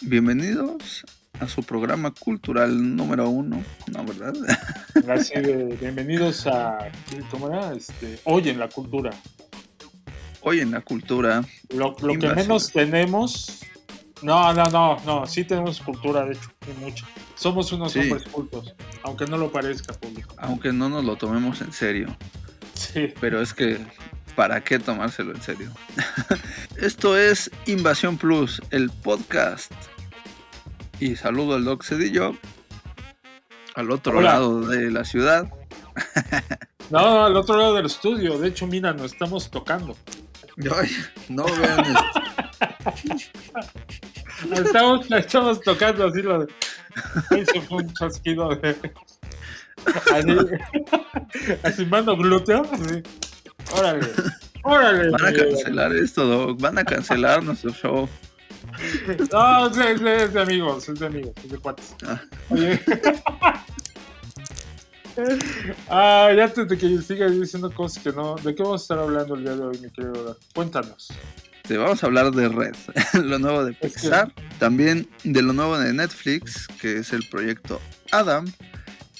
[0.00, 1.04] Bienvenidos
[1.38, 4.32] a su programa cultural número uno, ¿no, verdad?
[5.08, 6.90] Así de, bienvenidos a,
[7.30, 7.72] ¿cómo era?
[7.74, 9.10] Este, Hoy en la cultura.
[10.40, 11.44] Hoy en la cultura.
[11.68, 13.60] Lo, lo que menos tenemos,
[14.22, 17.06] no, no, no, no, sí tenemos cultura, de hecho, y mucho.
[17.34, 20.34] Somos unos hombres cultos, aunque no lo parezca público.
[20.38, 22.16] Aunque no nos lo tomemos en serio.
[22.72, 23.12] Sí.
[23.20, 23.78] Pero es que,
[24.34, 25.70] ¿para qué tomárselo en serio?
[26.78, 29.72] Esto es Invasión Plus, el podcast.
[31.00, 32.36] Y saludo al Doc Cedillo,
[33.74, 35.50] al otro lado de la ciudad.
[36.90, 38.38] no, al otro lado del estudio.
[38.38, 39.96] De hecho, mira, nos estamos tocando.
[40.72, 40.88] Ay,
[41.28, 41.96] no vean.
[44.64, 46.52] estamos, estamos tocando así lo de.
[47.30, 48.92] Eso fue un chasquido de.
[50.14, 50.36] Así,
[51.64, 52.62] así mando glúteo.
[52.72, 53.02] Así.
[53.76, 54.06] Órale.
[54.62, 55.10] Órale.
[55.10, 56.60] Van a cancelar esto, Doc.
[56.60, 58.08] Van a cancelar nuestro show.
[59.32, 61.94] No, es, de amigos, es de amigos, es de cuates.
[62.06, 62.20] Ah.
[62.50, 62.80] Oye.
[65.88, 68.36] ah, ya antes de que siga diciendo cosas que no.
[68.36, 70.36] ¿De qué vamos a estar hablando el día de hoy, mi querido?
[70.54, 71.08] Cuéntanos.
[71.68, 72.74] Te vamos a hablar de Red,
[73.24, 77.78] lo nuevo de Pixar, también de lo nuevo de Netflix, que es el proyecto
[78.10, 78.46] Adam,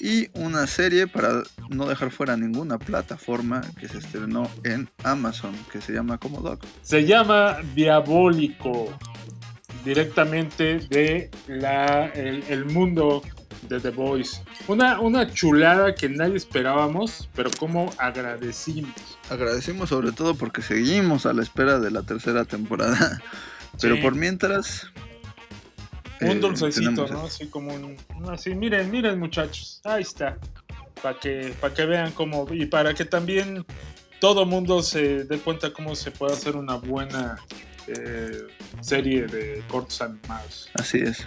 [0.01, 5.81] y una serie para no dejar fuera ninguna plataforma que se estrenó en Amazon, que
[5.81, 6.65] se llama como Doc.
[6.83, 8.97] Se llama Diabólico,
[9.85, 13.23] directamente de la, el mundo
[13.69, 14.43] de The Voice.
[14.67, 19.19] Una, una chulada que nadie esperábamos, pero como agradecimos.
[19.31, 23.21] Agradecimos sobre todo porque seguimos a la espera de la tercera temporada.
[23.81, 24.91] Pero por mientras...
[26.21, 27.23] Un eh, dulcecito, ¿no?
[27.23, 27.97] Así como un...
[28.31, 30.37] Así, miren, miren muchachos, ahí está.
[31.03, 32.47] Para que, para que vean cómo...
[32.53, 33.65] Y para que también
[34.21, 37.37] todo mundo se dé cuenta cómo se puede hacer una buena
[37.87, 38.47] eh,
[38.81, 40.69] serie de cortos animados.
[40.75, 41.27] Así es.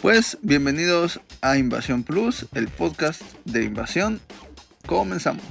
[0.00, 4.20] Pues bienvenidos a Invasión Plus, el podcast de Invasión.
[4.86, 5.44] Comenzamos.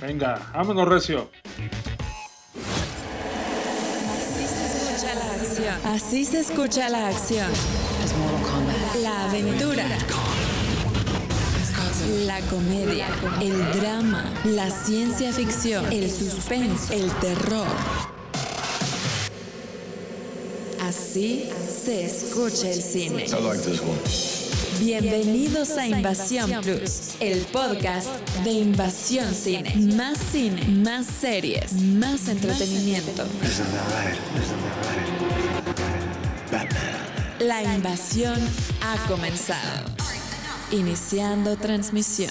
[0.00, 1.30] Venga, vámonos recio.
[4.14, 5.86] Así se escucha la acción.
[5.86, 7.91] Así se escucha la acción.
[9.02, 9.84] La aventura.
[12.24, 13.08] La comedia,
[13.40, 17.66] el drama, la ciencia ficción, el suspense, el terror.
[20.80, 21.48] Así
[21.84, 23.26] se escucha el cine.
[24.78, 28.08] Bienvenidos a Invasión Plus, el podcast
[28.44, 29.74] de Invasión Cine.
[29.96, 33.24] Más cine, más series, más entretenimiento.
[37.42, 38.38] La invasión
[38.82, 39.90] ha comenzado.
[40.70, 42.30] Iniciando transmisión.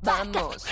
[0.00, 0.62] Vamos.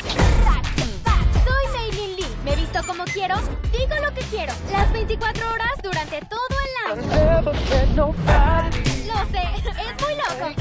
[1.44, 2.24] Soy Maylin Lee.
[2.42, 3.36] Me visto como quiero,
[3.70, 4.54] digo lo que quiero.
[4.72, 8.85] Las 24 horas durante todo el año.
[9.22, 10.54] Es muy loco.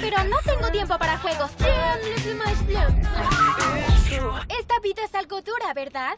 [0.00, 1.50] Pero no tengo tiempo para juegos.
[4.48, 6.16] Esta vida es algo dura, ¿verdad?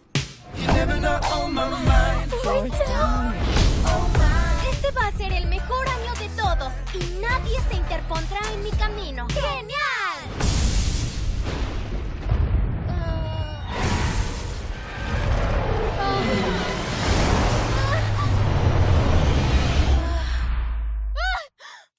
[4.70, 8.70] Este va a ser el mejor año de todos y nadie se interpondrá en mi
[8.70, 9.26] camino.
[9.28, 9.72] ¡Genial!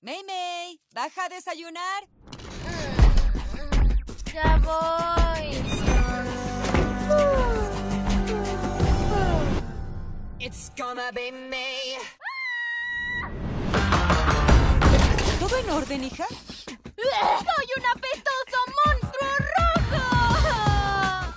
[0.03, 2.03] May May, ¿baja a desayunar?
[4.33, 5.55] Ya voy.
[10.39, 11.95] It's gonna be me.
[15.39, 16.27] ¿Todo en orden, hija?
[16.27, 20.03] ¡Soy un apestoso monstruo rojo!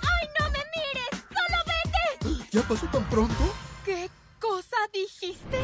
[0.01, 1.23] ¡Ay, no me mires!
[1.29, 2.49] ¡Solo vete!
[2.51, 3.43] ¿Ya pasó tan pronto?
[3.85, 4.09] ¿Qué
[4.41, 5.57] cosa dijiste?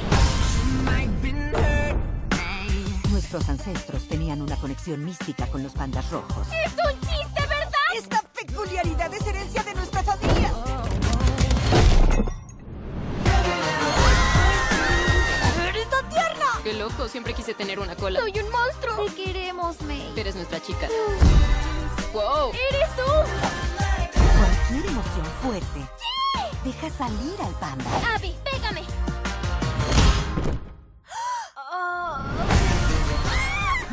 [3.24, 6.46] Nuestros ancestros tenían una conexión mística con los pandas rojos.
[6.50, 7.96] ¡Es un chiste, verdad!
[7.96, 10.52] Esta peculiaridad es herencia de nuestra familia.
[15.68, 16.46] ¡Eres tan tierna!
[16.64, 18.20] Qué loco, siempre quise tener una cola.
[18.20, 19.06] ¡Soy un monstruo!
[19.06, 20.14] Te queremos, May.
[20.18, 20.90] Eres nuestra chica.
[22.14, 22.52] ¡Wow!
[22.52, 23.10] ¡Eres tú!
[24.38, 25.80] Cualquier emoción fuerte.
[26.66, 27.90] Deja salir al panda.
[28.16, 28.84] Abby, pégame.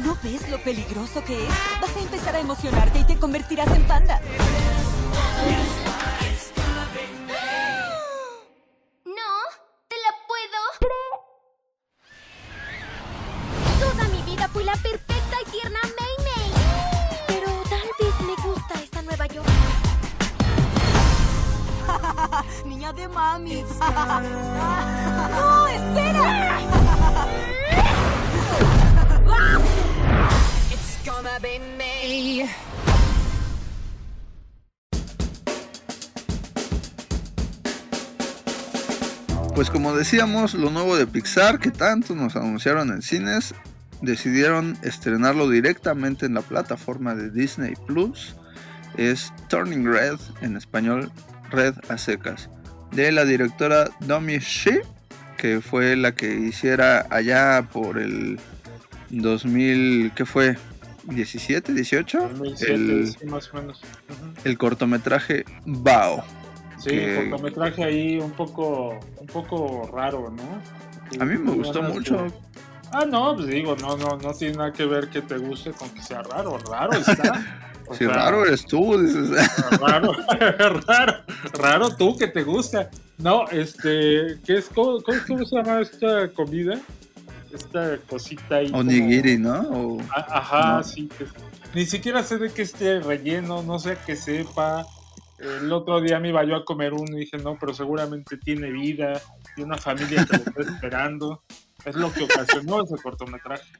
[0.05, 1.49] ¿No ves lo peligroso que es?
[1.81, 4.19] Vas a empezar a emocionarte y te convertirás en panda.
[9.05, 9.33] No,
[9.89, 10.59] te la puedo.
[13.79, 16.51] Toda mi vida fui la perfecta y tierna Mei Mei.
[17.27, 19.49] Pero tal vez me gusta esta Nueva York.
[22.65, 23.65] Niña de mami.
[39.71, 43.55] Pues como decíamos, lo nuevo de Pixar que tanto nos anunciaron en cines,
[44.03, 48.35] decidieron estrenarlo directamente en la plataforma de Disney Plus.
[48.97, 51.13] Es Turning Red, en español
[51.53, 52.51] Red a secas,
[52.91, 54.81] de la directora Domi Shi,
[55.37, 58.41] que fue la que hiciera allá por el
[59.11, 60.59] 2000, ¿qué fue?
[61.05, 63.81] 17, 18, 2007, el, sí, más o menos.
[64.45, 66.25] El cortometraje Bao.
[66.79, 68.99] Sí, que- cortometraje ahí un poco,
[69.33, 71.21] poco raro, ¿no?
[71.21, 72.27] A mí me gustó mucho.
[72.93, 75.89] Ah, no, pues digo, no, no, no tiene nada que ver que te guste con
[75.91, 77.45] que sea raro, raro está.
[77.89, 79.31] O Si sea, raro eres tú, dices.
[79.81, 80.13] Raro,
[80.87, 81.13] raro,
[81.55, 82.89] raro tú que te gusta.
[83.19, 84.69] No, este, ¿qué es?
[84.73, 86.79] ¿Cómo, cómo- se llama esta comida?
[87.53, 88.71] Esta cosita ahí.
[88.71, 89.61] como- ¿no?
[89.71, 90.85] O- A- Ajá, No.
[90.85, 91.09] sí.
[91.19, 91.27] que-
[91.75, 94.87] ni siquiera sé de qué esté relleno, no sé qué sepa.
[95.41, 98.71] El otro día me iba yo a comer uno y dije, no, pero seguramente tiene
[98.71, 99.21] vida,
[99.57, 101.43] y una familia que lo está esperando.
[101.85, 103.73] Es lo que ocasionó ese cortometraje.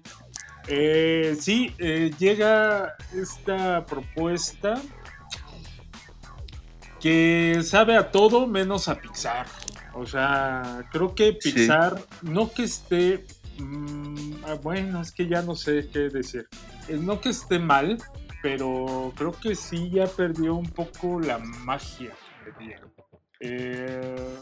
[0.69, 4.81] Eh, sí, eh, llega esta propuesta
[7.01, 9.47] que sabe a todo menos a Pixar.
[9.95, 11.53] O sea, creo que Sí.
[11.53, 13.27] Pixar, no que esté,
[13.59, 16.47] mm, ah, bueno, es que ya no sé qué decir.
[16.89, 17.99] Eh, No que esté mal,
[18.43, 22.13] pero creo que sí ya perdió un poco la magia.
[23.41, 24.37] Eh,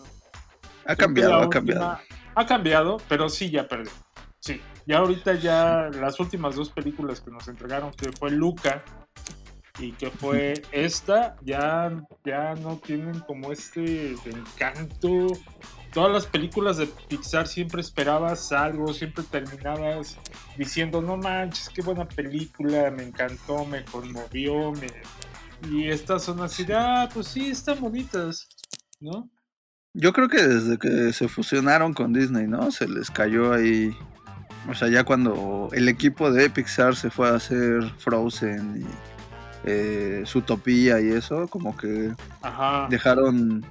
[0.86, 1.98] ha cambiado, ha última- cambiado.
[2.34, 3.92] Ha cambiado, pero sí ya perdió.
[4.40, 8.82] Sí, ya ahorita ya las últimas dos películas que nos entregaron, que fue Luca
[9.80, 11.92] y que fue esta, ya,
[12.24, 15.26] ya no tienen como este encanto.
[15.92, 20.18] Todas las películas de Pixar siempre esperabas algo, siempre terminabas
[20.56, 24.88] diciendo, no manches, qué buena película, me encantó, me conmovió, me...
[25.70, 28.48] Y estas son así ah, pues sí, están bonitas,
[29.00, 29.28] ¿no?
[29.94, 32.70] Yo creo que desde que se fusionaron con Disney, ¿no?
[32.70, 33.96] Se les cayó ahí.
[34.68, 38.86] O sea, ya cuando el equipo de Pixar se fue a hacer Frozen y
[39.64, 42.12] eh, Zootopia y eso, como que
[42.42, 42.86] Ajá.
[42.90, 43.64] dejaron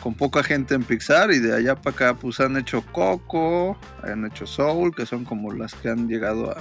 [0.00, 4.26] con poca gente en Pixar y de allá para acá pues han hecho Coco, han
[4.26, 6.56] hecho Soul, que son como las que han llegado a,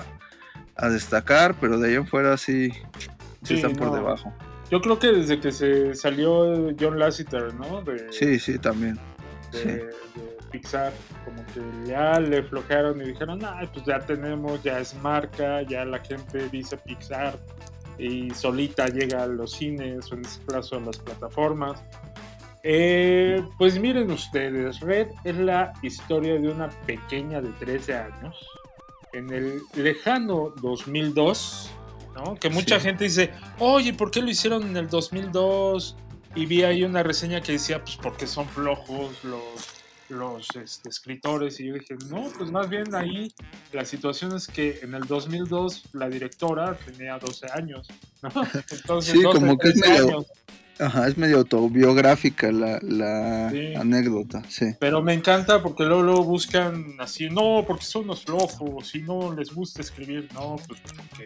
[0.76, 3.10] a destacar, pero de ahí en fuera sí, sí
[3.44, 4.34] Sí, están por debajo.
[4.72, 7.82] Yo creo que desde que se salió John Lasseter, ¿no?
[7.84, 8.98] De, Sí, sí, también.
[9.52, 9.68] de, sí.
[9.68, 9.90] de
[10.52, 10.94] Pixar,
[11.26, 15.84] como que ya le flojearon y dijeron, ah, pues ya tenemos, ya es marca, ya
[15.84, 17.38] la gente dice Pixar
[17.98, 21.84] y solita llega a los cines o en este caso a las plataformas.
[22.66, 28.38] Eh, pues miren ustedes, Red es la historia de una pequeña de 13 años
[29.12, 31.70] en el lejano 2002,
[32.16, 32.36] ¿no?
[32.36, 32.86] Que mucha Sí.
[32.88, 35.98] gente dice, oye, ¿por qué lo hicieron en el 2002?
[36.36, 39.44] Y vi ahí una reseña que decía, pues porque son flojos los,
[40.10, 41.60] los este, escritores.
[41.60, 43.32] Y yo dije, no, pues más bien ahí
[43.74, 47.88] la situación es que en el 2002 la directora tenía 12 años,
[48.22, 48.30] ¿no?
[48.72, 50.26] Entonces, Sí, 12, como que es 13 medio- años.
[50.80, 53.76] Ajá, es medio autobiográfica la, la Sí.
[53.76, 54.74] anécdota, sí.
[54.80, 59.34] Pero me encanta porque luego, luego buscan así, no, porque son los flojos, y no
[59.36, 61.26] les gusta escribir, no, pues porque,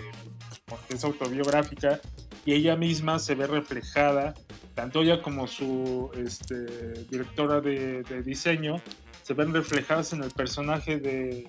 [0.66, 2.00] porque es autobiográfica
[2.46, 4.34] y ella misma se ve reflejada,
[4.76, 6.66] tanto ella como su este,
[7.10, 8.82] directora de, de diseño,
[9.24, 11.48] se ven reflejadas en el personaje de,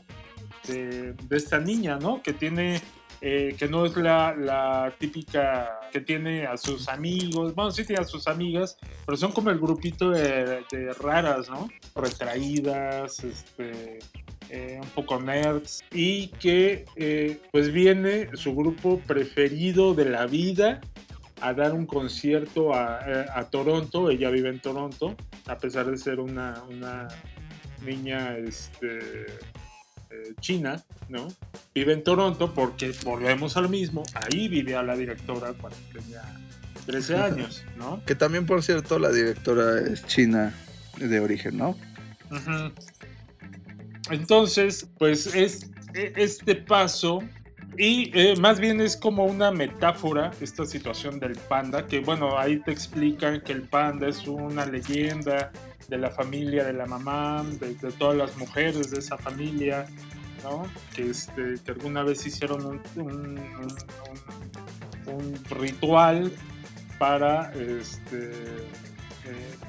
[0.68, 2.22] de, de esta niña, ¿no?
[2.22, 2.80] Que tiene...
[3.20, 8.04] eh, que no es la, típica que tiene a sus amigos, bueno, sí tiene a
[8.04, 10.62] sus amigas, pero son como el grupito de,
[11.00, 11.68] raras, ¿no?
[11.96, 13.98] Retraídas, este,
[14.50, 20.80] eh, un poco nerds, y que eh, pues viene su grupo preferido de la vida
[21.40, 23.00] a dar un concierto a,
[23.34, 27.08] a Toronto, ella vive en Toronto, a pesar de ser una, una
[27.84, 29.26] niña este,
[30.10, 31.28] eh, china, ¿no?
[31.74, 36.22] Vive en Toronto porque volvemos a lo mismo, ahí vivía la directora cuando tenía
[36.86, 38.02] 13 años, ¿no?
[38.06, 40.54] Que también, por cierto, la directora es china
[40.98, 41.76] de origen, ¿no?
[44.10, 47.20] Entonces, pues es e- este paso
[47.76, 52.58] y eh, más bien es como una metáfora esta situación del panda, que bueno, ahí
[52.60, 55.52] te explican que el panda es una leyenda
[55.88, 59.86] de la familia de la mamá, de, todas las mujeres de esa familia,
[60.42, 60.66] ¿no?
[60.94, 63.38] Que, este, alguna vez hicieron un-
[65.06, 66.32] un ritual
[66.98, 68.32] para este,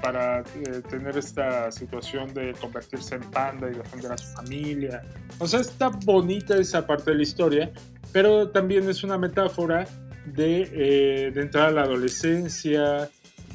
[0.02, 5.02] para eh, tener esta situación de convertirse en panda y defender a su familia.
[5.38, 7.72] O sea, está bonita esa parte de la historia,
[8.12, 9.88] pero también es una metáfora
[10.26, 13.10] de, eh, de entrar a la adolescencia,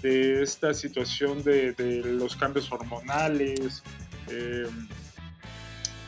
[0.04, 3.82] de esta situación de, de los cambios hormonales,
[4.28, 4.66] eh,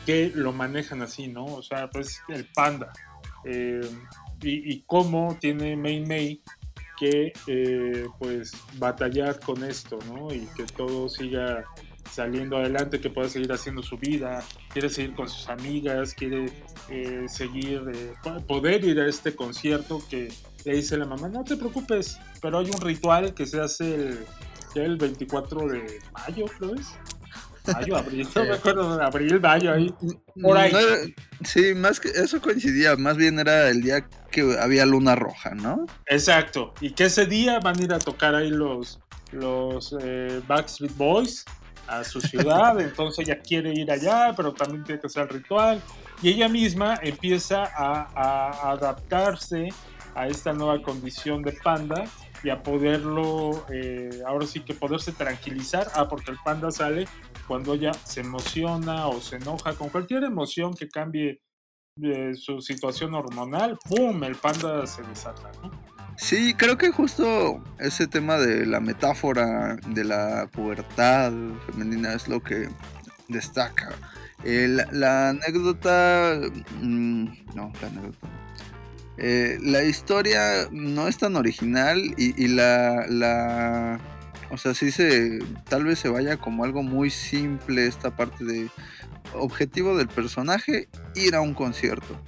[0.05, 1.45] que lo manejan así, ¿no?
[1.45, 2.93] O sea, pues el panda.
[3.43, 3.89] Eh,
[4.43, 6.43] y, y, cómo tiene Mei Mei
[6.97, 10.33] que eh, pues batallar con esto, ¿no?
[10.33, 11.63] Y que todo siga
[12.11, 16.51] saliendo adelante, que pueda seguir haciendo su vida, quiere seguir con sus amigas, quiere
[16.89, 18.13] eh, seguir, eh,
[18.47, 20.31] poder ir a este concierto que
[20.65, 24.25] le dice la mamá, no te preocupes, pero hay un ritual que se hace el,
[24.75, 26.87] el 24 de mayo, creo es.
[27.73, 29.93] Mayo, abril, no me acuerdo, abril, mayo, ahí,
[30.41, 30.71] por ahí.
[30.71, 30.79] No,
[31.45, 35.85] sí, más que eso coincidía, más bien era el día que había luna roja, ¿no?
[36.05, 38.99] Exacto, y que ese día van a ir a tocar ahí los,
[39.31, 41.45] los eh, Backstreet Boys
[41.87, 45.81] a su ciudad, entonces ella quiere ir allá, pero también tiene que hacer el ritual,
[46.21, 49.69] y ella misma empieza a, a adaptarse
[50.15, 52.05] a esta nueva condición de panda
[52.43, 57.07] y a poderlo, eh, ahora sí que poderse tranquilizar, ah, porque el panda sale
[57.47, 61.41] cuando ella se emociona o se enoja, con cualquier emoción que cambie
[62.01, 65.71] eh, su situación hormonal, ¡pum!, el panda se desata, ¿no?
[66.17, 71.31] Sí, creo que justo ese tema de la metáfora de la pubertad
[71.67, 72.69] femenina es lo que
[73.27, 73.89] destaca.
[74.43, 76.39] Eh, la, la, anécdota...
[76.81, 78.27] No, la anécdota.
[79.17, 83.99] Eh, la historia no es tan original y, y la, la,
[84.51, 85.39] O sea, sí se...
[85.67, 88.69] Tal vez se vaya como algo muy simple esta parte de
[89.33, 92.19] objetivo del personaje, ir a un concierto.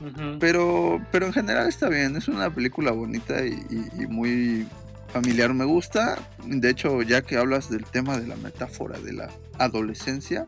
[0.00, 0.38] Uh -huh.
[0.38, 4.66] Pero, pero en general está bien, es una película bonita y, y, y, muy
[5.12, 6.18] familiar, me gusta.
[6.44, 10.46] De hecho, ya que hablas del tema de la metáfora de la adolescencia,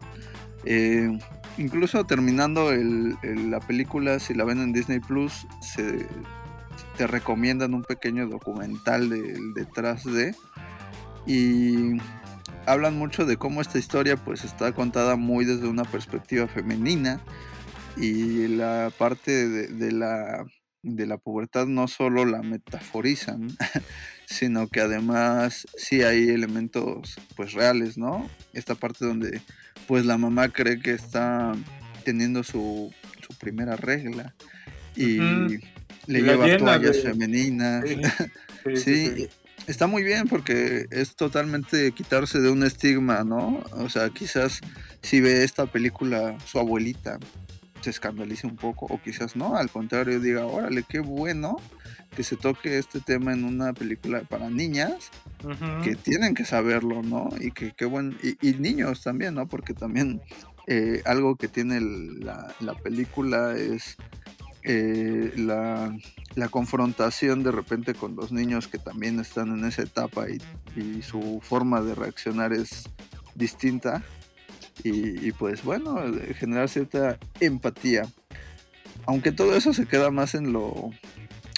[0.65, 1.19] eh,
[1.59, 3.17] incluso terminando el,
[3.51, 6.07] la película, si la ven en Disney Plus, se,
[6.97, 10.35] te recomiendan un pequeño documental del de, detrás de.
[11.27, 11.99] Y
[12.67, 17.21] hablan mucho de cómo esta historia pues está contada muy desde una perspectiva femenina
[17.97, 20.47] y la parte de, de, la,
[20.83, 23.49] de la pubertad no solo la metaforizan,
[24.27, 28.29] sino que además sí hay elementos pues reales, ¿no?
[28.53, 29.41] Esta parte donde
[29.89, 31.55] pues la mamá cree que está
[32.05, 32.93] teniendo su,
[33.27, 34.35] su primera regla
[34.95, 35.63] y uh -huh.
[36.07, 37.03] le la lleva toallas de...
[37.03, 37.85] femeninas.
[37.89, 37.97] Sí,
[38.65, 39.29] sí, sí, sí,
[39.67, 43.65] está muy bien porque es totalmente quitarse de un estigma, ¿no?
[43.73, 44.61] O sea, quizás
[45.03, 47.19] si ve esta película su abuelita
[47.89, 51.57] se escandalice un poco o quizás no, al contrario diga, órale, qué bueno
[52.15, 55.11] que se toque este tema en una película para niñas
[55.43, 55.83] uh -huh.
[55.83, 57.31] que tienen que saberlo, ¿no?
[57.41, 59.47] Y que qué buen y, y, niños también, ¿no?
[59.49, 60.21] Porque también
[60.67, 63.97] eh, algo que tiene la, la película es
[64.65, 65.97] eh, la,
[66.35, 70.43] la, confrontación de repente con los niños que también están en esa etapa y,
[70.79, 72.85] y su forma de reaccionar es
[73.35, 74.03] distinta
[74.85, 76.01] y, pues bueno,
[76.37, 78.07] generar cierta empatía.
[79.07, 80.91] Aunque todo eso se queda más en lo,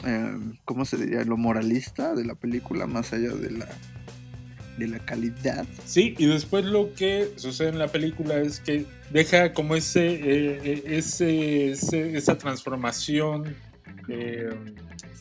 [0.06, 1.24] eh, ¿cómo se diría?
[1.24, 3.68] Lo moralista de la película, más allá de la,
[4.78, 5.66] de la calidad.
[5.84, 10.82] Sí, y después lo que sucede en la película es que deja como ese, eh,
[10.86, 13.54] ese, ese, esa transformación
[14.08, 14.50] eh,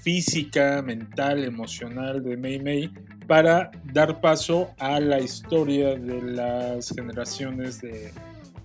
[0.01, 2.91] física, mental, emocional de Mei Mei
[3.29, 8.11] para dar paso a la historia de las generaciones de,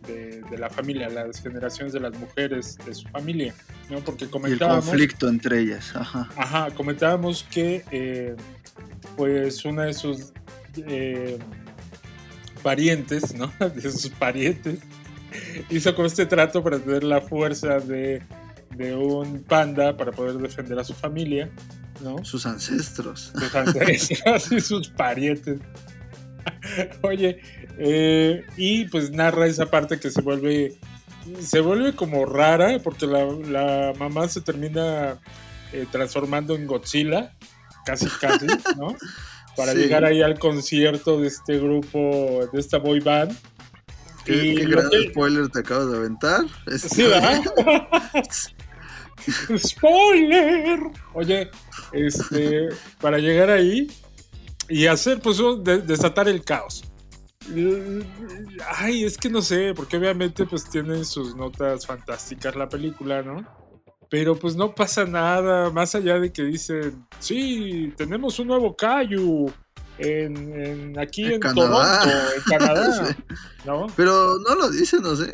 [0.07, 3.55] de, de, la familia, las generaciones de las mujeres de su familia,
[3.91, 3.99] ¿no?
[3.99, 4.87] Porque comentábamos...
[4.87, 6.31] Y el conflicto entre ellas, ajá.
[6.39, 8.37] Ajá, comentábamos que eh,
[9.19, 10.33] pues una de sus
[10.79, 11.37] eh,
[12.63, 13.53] parientes, ¿no?
[13.69, 14.79] De sus parientes,
[15.69, 18.23] hizo con este trato para tener la fuerza de,
[18.75, 21.51] de un panda para poder defender a su familia,
[22.01, 22.25] ¿no?
[22.25, 23.33] Sus ancestros.
[23.39, 25.61] Sus ancestros y sus parientes.
[27.03, 27.41] Oye,
[27.79, 30.77] eh, y pues narra esa parte que se vuelve
[31.41, 35.19] se vuelve como rara porque la, la mamá se termina
[35.73, 37.33] eh, transformando en Godzilla,
[37.85, 38.47] casi casi,
[38.77, 38.97] ¿no?
[39.57, 39.79] Para sí.
[39.79, 43.37] llegar ahí al concierto de este grupo, de esta boy band.
[44.25, 45.11] ¿Qué, y qué gran que...
[45.11, 46.41] spoiler te acabas de aventar?
[46.77, 47.43] Sí, ¿verdad?
[49.57, 50.81] ¡Spoiler!
[51.13, 51.51] Oye,
[51.93, 52.69] este,
[53.01, 53.91] para llegar ahí
[54.69, 55.39] y hacer, pues,
[55.87, 56.85] desatar el caos.
[58.77, 63.47] Ay, es que no sé, porque obviamente pues tiene sus notas fantásticas la película, ¿no?
[64.09, 69.53] Pero pues no pasa nada, más allá de que dicen, sí, tenemos un nuevo Kaiju,
[69.99, 73.17] en, aquí en, Toronto, en Canadá.
[73.65, 73.87] ¿no?
[73.97, 75.33] Pero no lo dice, no sé.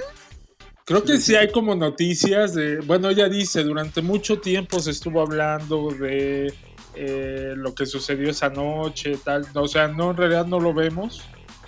[0.84, 5.20] Creo que sí hay como noticias de, bueno, ella dice, durante mucho tiempo se estuvo
[5.20, 6.52] hablando de
[6.94, 11.22] eh, lo que sucedió esa noche, tal, o sea, no, en realidad no lo vemos,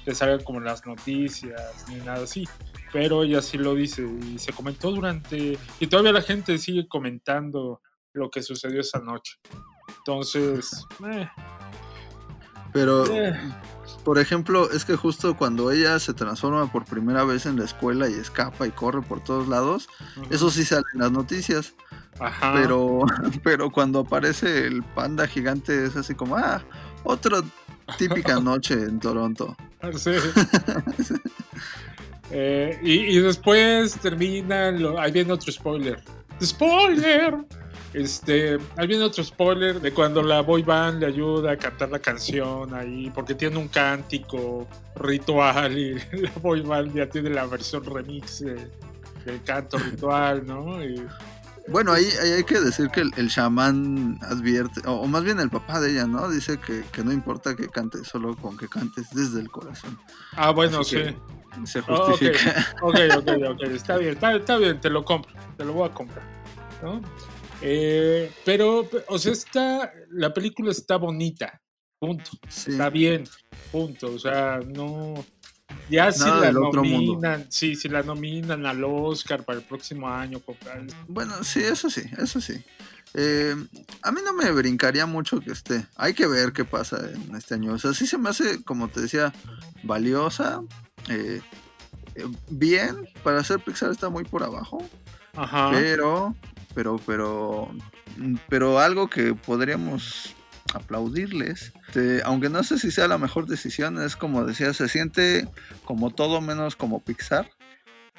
[0.04, 2.48] que salgan como las noticias, ni nada así,
[2.92, 7.80] pero ella sí lo dice y se comentó durante, y todavía la gente sigue comentando
[8.12, 9.38] lo que sucedió esa noche.
[9.98, 11.28] Entonces, eh,
[12.72, 13.38] pero, eh.
[14.04, 18.08] por ejemplo, es que justo cuando ella se transforma por primera vez en la escuela
[18.08, 19.88] y escapa y corre por todos lados,
[20.30, 21.74] eso sí sale en las noticias.
[22.18, 22.52] Ajá.
[22.54, 23.04] Pero,
[23.42, 26.62] pero cuando aparece el panda gigante es así como, ah,
[27.04, 27.42] otra
[27.98, 29.56] típica noche en Toronto.
[29.96, 30.12] Sí.
[32.34, 36.02] Eh, y, después termina, ahí viene otro spoiler.
[36.42, 37.36] ¡Spoiler!
[37.94, 41.98] Este, ahí viene otro spoiler de cuando la boy band le ayuda a cantar la
[41.98, 47.84] canción ahí, porque tiene un cántico ritual y la boy band ya tiene la versión
[47.84, 50.78] remix del canto ritual, ¿no?
[51.68, 52.04] bueno, ahí,
[52.36, 56.28] hay que decir que el, chamán advierte, o, más bien el papá de ella, ¿no?
[56.28, 59.98] Dice que, no importa que cantes, solo con que cantes desde el corazón.
[60.32, 60.98] Ah, bueno, sí.
[61.64, 62.74] Se justifica.
[62.80, 65.92] ok, ok, ok, está bien, está, está bien, te lo compro, te lo voy a
[65.92, 66.24] comprar,
[66.82, 67.00] ¿no?
[67.62, 71.60] Eh, pero, o sea, está, la película está bonita,
[71.98, 72.30] punto.
[72.46, 73.24] Está bien,
[73.70, 74.12] punto.
[74.12, 75.24] O sea, no.
[75.88, 80.42] Ya si la nominan, sí, si la nominan al Oscar para el próximo año.
[81.06, 82.62] Bueno, sí, eso sí, eso sí.
[83.14, 83.54] Eh,
[84.02, 85.86] a mí no me brincaría mucho que esté.
[85.96, 87.72] Hay que ver qué pasa en este año.
[87.74, 89.32] O sea, sí se me hace, como te decía,
[89.82, 90.62] valiosa.
[91.08, 91.40] Eh,
[92.50, 94.86] bien, para hacer Pixar está muy por abajo.
[95.34, 95.70] Ajá.
[95.72, 96.34] Pero
[96.74, 97.70] pero, pero,
[98.16, 100.34] mm, pero algo que podríamos
[100.74, 105.48] aplaudirles, este, aunque no sé si sea la mejor decisión, es como decía, se siente
[105.84, 107.50] como todo menos como Pixar,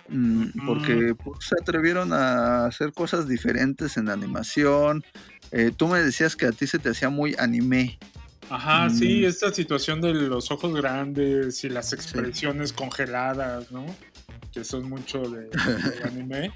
[0.10, 5.04] mm, porque pues, se atrevieron a hacer cosas diferentes en animación.
[5.52, 7.98] Eh, tú me decías que a ti se te hacía muy anime.
[8.50, 9.26] Ajá, sí, mm.
[9.26, 13.86] esta situación de los ojos grandes y las expresiones congeladas, ¿no?
[14.52, 15.50] Que son mucho de,
[16.04, 16.52] anime.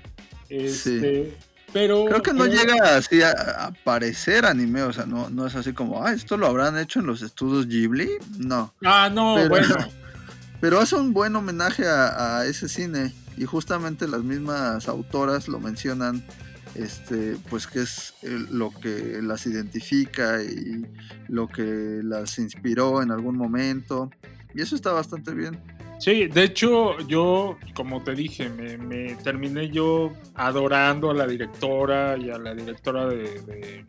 [0.49, 1.35] Este,
[1.77, 5.73] pero, Creo que no llega así a, parecer anime, o sea, no, no es así
[5.73, 8.09] como, ah, esto lo habrán hecho en los estudios Ghibli.
[8.39, 8.73] No.
[8.83, 9.75] Ah, no, bueno.
[10.59, 16.25] Pero es un buen homenaje a, ese cine y justamente las mismas autoras lo mencionan,
[16.73, 20.83] este, pues que es lo que las identifica y
[21.27, 24.09] lo que las inspiró en algún momento.
[24.55, 25.61] Y eso está bastante bien.
[25.99, 32.29] Sí, de hecho, yo, como te dije, me, terminé yo adorando a la directora y
[32.29, 33.83] a la directora de,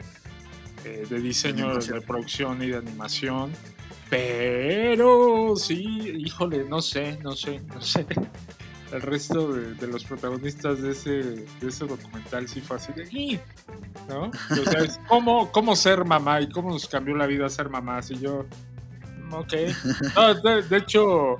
[1.08, 3.52] de, diseño de, producción y de animación.
[4.08, 8.06] Pero sí, híjole, no sé, no sé, no sé.
[8.90, 13.38] El resto de, los protagonistas de ese, de ese documental sí fue así de
[14.08, 14.30] ¿no?
[14.50, 17.98] O sea, es cómo, cómo ser mamá y cómo nos cambió la vida ser mamá.
[17.98, 18.46] Así yo,
[19.30, 19.52] ok.
[20.70, 21.36] de hecho,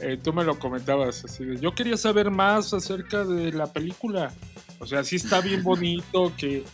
[0.00, 4.32] eh, tú me lo comentabas, así de, yo quería saber más acerca de la película.
[4.78, 6.64] O sea, sí está bien bonito que,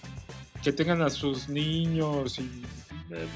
[0.63, 2.63] que tengan a sus niños y,
[3.11, 3.27] eh,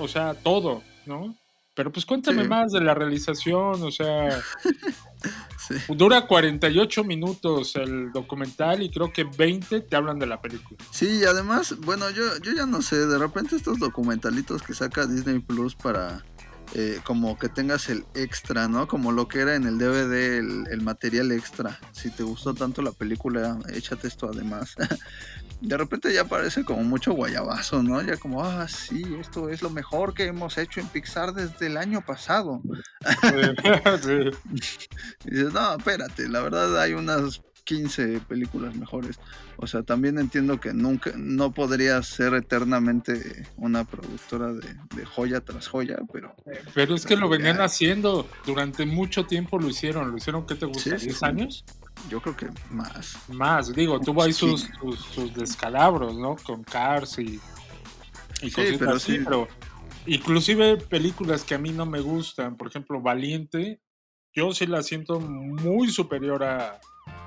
[0.00, 1.36] o sea, todo, ¿no?
[1.78, 4.42] Pero pues cuéntame más de la realización, o sea,
[5.88, 10.76] dura 48 minutos el documental y creo que 20 te hablan de la película.
[10.90, 15.06] Sí, y además, bueno, yo, yo ya no sé, de repente estos documentalitos que saca
[15.06, 16.24] Disney Plus para
[16.74, 18.88] eh, como que tengas el extra, ¿no?
[18.88, 20.38] Como lo que era en el DVD,
[20.70, 21.78] el, material extra.
[21.92, 24.74] Si te gustó tanto la película, échate esto además.
[25.60, 28.00] de repente ya parece como mucho guayabazo, ¿no?
[28.02, 31.76] Ya como, ah, sí, esto es lo mejor que hemos hecho en Pixar desde el
[31.76, 32.60] año pasado.
[35.24, 39.20] y dices, no, espérate, la verdad hay unas 15 películas mejores.
[39.58, 45.68] O sea, también entiendo que nunca, no podría ser eternamente una productora de, joya tras
[45.68, 46.34] joya, pero...
[46.72, 50.64] Pero es que lo venían haciendo, durante mucho tiempo lo hicieron, lo hicieron, ¿qué te
[50.64, 50.96] gusta?
[50.96, 51.62] ¿10 años?
[52.08, 53.18] Yo creo que más.
[53.28, 54.66] Más, digo, tuvo ahí sus,
[55.12, 56.36] sus, descalabros, ¿no?
[56.36, 57.38] Con Cars y,
[58.40, 59.48] y cositas pero así, pero
[60.06, 63.82] inclusive películas que a mí no me gustan, por ejemplo, Valiente,
[64.32, 66.80] yo sí la siento muy superior a,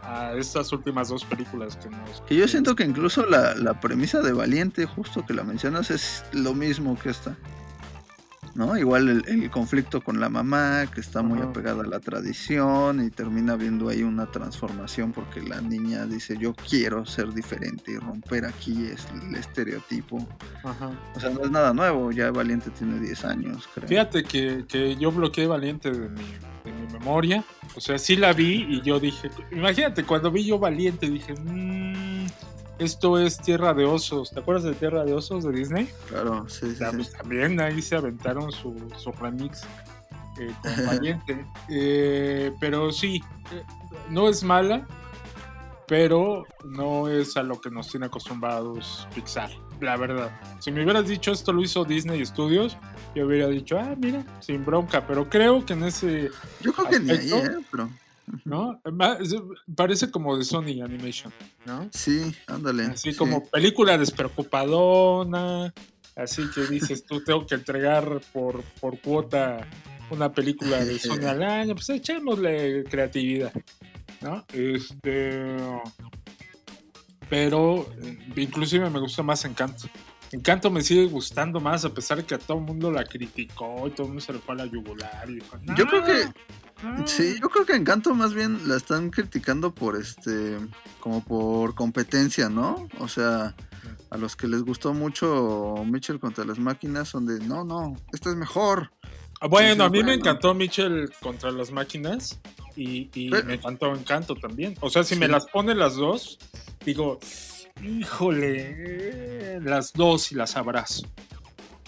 [0.04, 2.24] a estas últimas dos películas que nos...
[2.30, 6.54] Y yo siento que incluso la, premisa de Valiente, justo que la mencionas, es lo
[6.54, 7.36] mismo que esta.
[8.56, 8.78] ¿No?
[8.78, 13.10] Igual el, el conflicto con la mamá, que está muy apegada a la tradición y
[13.10, 18.46] termina viendo ahí una transformación porque la niña dice yo quiero ser diferente y romper
[18.46, 20.28] aquí es el estereotipo.
[20.64, 20.92] Ajá.
[21.16, 23.88] O sea, no es nada nuevo, ya Valiente tiene 10 años, creo.
[23.88, 26.24] Fíjate que, que yo bloqueé Valiente de mi,
[26.66, 27.44] de mi memoria.
[27.76, 32.26] O sea, sí la vi y yo dije, imagínate, cuando vi yo Valiente dije, "Mm,
[32.82, 34.32] esto es Tierra de Osos.
[34.32, 35.88] ¿Te acuerdas de Tierra de Osos de Disney?
[36.10, 39.62] Claro, sí, sí, también ahí se aventaron su, su remix
[40.40, 41.46] eh, con Valiente.
[41.70, 43.64] Eh, pero sí, eh,
[44.10, 44.88] no es mala,
[45.88, 50.32] pero no es a lo que nos tiene acostumbrados Pixar, la verdad.
[50.60, 52.78] Si me hubieras dicho esto lo hizo Disney Studios,
[53.14, 57.00] yo hubiera dicho, ah, mira, sin bronca, pero creo que en ese, Yo creo que
[57.00, 57.60] ni ahí, ¿eh?
[57.70, 57.90] Pero
[58.46, 58.82] ¿no?
[59.76, 61.34] Parece como de Sony Animation,
[61.66, 61.90] ¿no?
[61.92, 62.86] sí, ándale.
[62.86, 63.18] Así sí.
[63.18, 65.74] como película despreocupadona,
[66.16, 69.68] así que dices tú tengo que entregar por, por cuota
[70.10, 73.54] una película de Sony al año, pues echémosle creatividad,
[74.22, 74.46] ¿no?
[74.54, 75.58] Este,
[77.30, 79.88] pero eh, inclusive me gusta más Encanto.
[80.32, 83.88] Encanto me sigue gustando más a pesar de que a todo el mundo la criticó
[83.88, 86.26] y todo el mundo se le fue a la yugular y dijo, Yo creo que
[86.84, 90.58] "No, Sí, yo creo que Encanto más bien la están criticando por este,
[91.00, 92.88] como por competencia, ¿no?
[93.00, 93.56] O sea,
[94.10, 98.30] a los que les gustó mucho Mitchell contra las máquinas son de, no, no, esta
[98.30, 98.92] es mejor.
[99.42, 102.40] Ah, Bueno, a mí me encantó Mitchell contra las máquinas
[102.76, 104.76] y, y Pero- me encantó Encanto también.
[104.82, 106.40] O sea, si me las pone las dos,
[106.86, 107.20] digo,
[107.84, 111.08] híjole, las dos y las abrazo.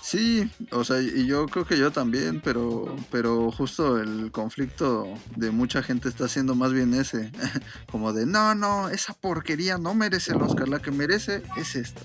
[0.04, 5.50] Sí, o sea, y yo creo que yo también, pero, pero justo el conflicto de
[5.50, 7.32] mucha gente está siendo más bien ese,
[7.89, 12.02] como de, no, no, esa porquería no merece el Oscar, la que merece es esta.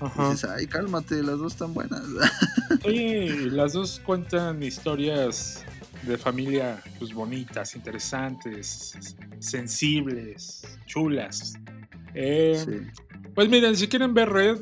[0.00, 2.02] Y dices, ay, cálmate, las dos están buenas.
[2.84, 5.62] Sí, las dos cuentan historias
[6.02, 8.94] de familia pues bonitas, interesantes,
[9.38, 11.54] sensibles, chulas.
[12.14, 13.02] Eh, Sí.
[13.34, 14.58] Pues miren, si quieren ver Red,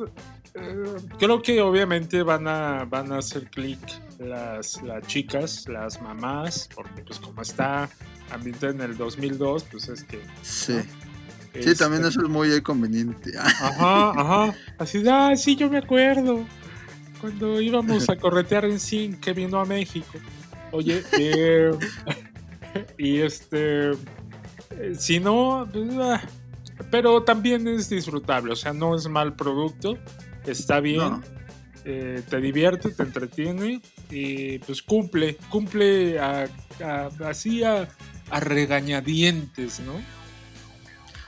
[0.55, 0.85] eh,
[1.19, 3.79] creo que obviamente van a, van a hacer clic
[4.21, 7.89] las, las chicas, las mamás, porque pues como está
[8.31, 10.21] ambientada en el 2002, pues es que...
[10.43, 10.75] Sí.
[10.75, 10.83] ¿no?
[11.63, 13.33] Sí, también Este, eso es muy conveniente.
[13.39, 14.55] Ajá, ajá.
[14.79, 16.45] Así ah, sí, yo me acuerdo.
[17.21, 20.19] Cuando íbamos a corretear en Zinc que vino a México.
[20.71, 21.73] Oye, eh,
[22.99, 23.91] y este.
[23.91, 26.23] eh, Si no, pues, ah,
[26.90, 29.99] pero también es disfrutable, o sea, no es mal producto,
[30.47, 31.23] está bien, No.
[31.85, 36.49] eh, te divierte, te entretiene y pues cumple, cumple a-
[36.85, 37.88] a- así a,
[38.31, 39.95] a regañadientes, ¿no?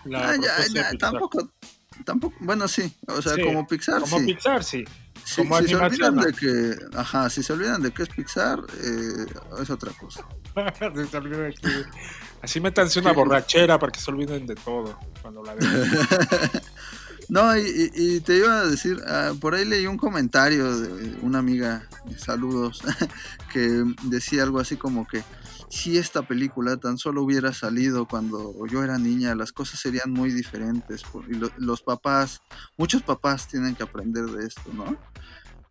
[0.05, 1.51] La Ah, ya, de ya, tampoco,
[2.05, 4.27] tampoco, bueno, sí, o sea, Sí, como Pixar, Como sí.
[4.27, 4.85] Pixar, sí.
[5.25, 8.59] Si, como si se olvidan de que, ajá, si se olvidan de que es Pixar,
[8.83, 9.27] eh,
[9.63, 10.27] es otra cosa.
[10.97, 11.85] Se te olvida que-
[12.43, 15.71] Así métanse una borrachera para que se olviden de todo cuando la vean.
[17.29, 21.39] No, y, y- te iba a decir, ah, por ahí leí un comentario de una
[21.39, 22.83] amiga, saludos,
[23.53, 25.23] que decía algo así como que
[25.71, 30.31] si esta película tan solo hubiera salido cuando yo era niña, las cosas serían muy
[30.31, 31.05] diferentes.
[31.05, 32.43] por- Y lo- los papás,
[32.77, 34.95] muchos papás tienen que aprender de esto, ¿no?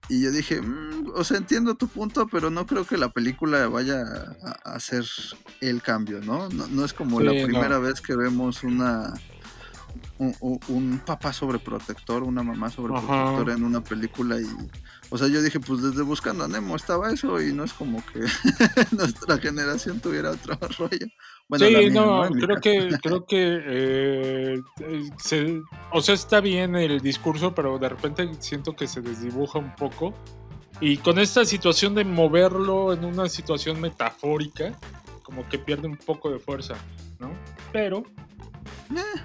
[0.09, 3.67] Y yo dije, "Mm, o sea, entiendo tu punto, pero no creo que la película
[3.67, 4.01] vaya
[4.43, 5.05] a, a hacer
[5.61, 6.49] el cambio, ¿no?
[6.49, 7.45] No, no es como Sí, la no.
[7.45, 9.13] primera vez que vemos una
[10.17, 14.47] un, un- papá sobreprotector, una mamá sobreprotectora en una película y,
[15.09, 18.01] o sea, yo dije, pues desde Buscando a Nemo estaba eso y no es como
[18.05, 18.19] que
[18.95, 21.07] nuestra generación tuviera otro rollo.
[21.51, 25.61] Bueno, sí, mía, no, creo que, creo que, eh, eh, se-
[25.91, 30.13] o sea, está bien el discurso, pero de repente siento que se desdibuja un poco.
[30.79, 34.71] Y con esta situación de moverlo en una situación metafórica,
[35.23, 36.75] como que pierde un poco de fuerza,
[37.19, 37.33] ¿no?
[37.73, 38.03] Pero,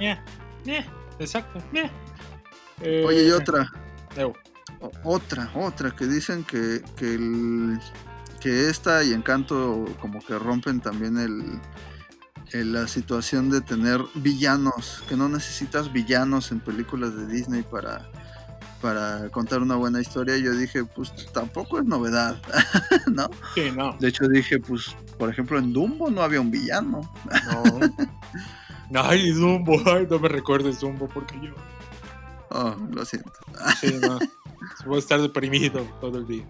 [0.00, 0.84] eh,
[1.20, 1.62] exacto.
[2.82, 3.70] Eh, Oye, y otra,
[5.04, 7.78] otra, otra, que dicen que, que, el,
[8.40, 11.60] que esta y Encanto como que rompen también el,
[12.52, 18.08] el- la situación de tener villanos, que no necesitas villanos en películas de Disney para,
[18.80, 20.36] para contar una buena historia.
[20.36, 22.40] Yo dije, pues tampoco es novedad,
[23.12, 23.28] ¿no?
[23.54, 23.96] Sí, no.
[23.98, 27.00] De hecho dije, pues, por ejemplo, en Dumbo no había un villano.
[28.90, 29.02] No.
[29.02, 31.52] Ay, Dumbo, ay, no me recuerdes Dumbo porque yo.
[32.50, 33.32] Oh, lo siento.
[33.80, 34.18] Sí, no.
[34.86, 36.44] Voy a estar deprimido todo el día.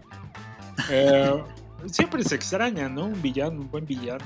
[0.91, 1.43] Eh,
[1.87, 3.07] siempre se extraña, ¿no?
[3.07, 4.25] Un villano, un buen villano.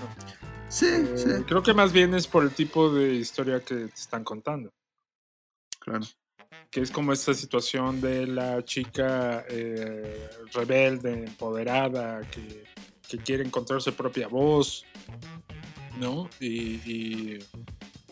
[0.70, 4.22] Sí, sí, Creo que más bien es por el tipo de historia que te están
[4.22, 4.72] contando.
[5.80, 6.06] claro.
[6.70, 12.64] que es como esta situación de la chica eh, rebelde, empoderada, que,
[13.08, 14.84] que, quiere encontrar su propia voz,
[15.98, 16.30] ¿no?
[16.38, 17.38] Y,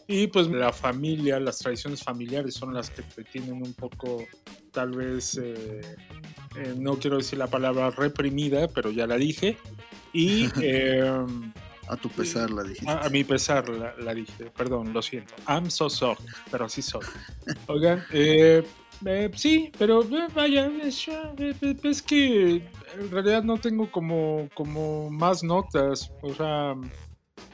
[0.08, 4.26] y, pues la familia, las tradiciones familiares son las que te tienen un poco,
[4.72, 5.80] tal vez, eh,
[6.56, 9.56] eh, no quiero decir la palabra reprimida, pero ya la dije.
[10.12, 10.48] Y...
[11.88, 12.90] A tu pesar la dijiste.
[12.90, 15.34] A, mi pesar la, dije, perdón, lo siento.
[15.48, 17.04] I'm so sorry, pero así soy.
[17.66, 18.62] Oigan, eh,
[19.06, 21.06] eh, sí, pero eh, vaya, es,
[22.02, 22.56] que
[22.98, 26.12] en realidad no tengo como, como más notas.
[26.20, 26.74] O sea,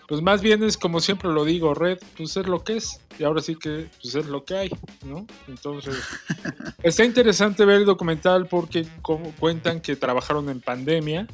[0.08, 3.00] pues más bien es como siempre lo digo, Red, pues es lo que es.
[3.18, 4.70] Y ahora sí que pues es lo que hay,
[5.04, 5.26] ¿no?
[5.46, 5.96] Entonces,
[6.82, 11.28] está interesante ver el documental porque como cuentan que trabajaron en pandemia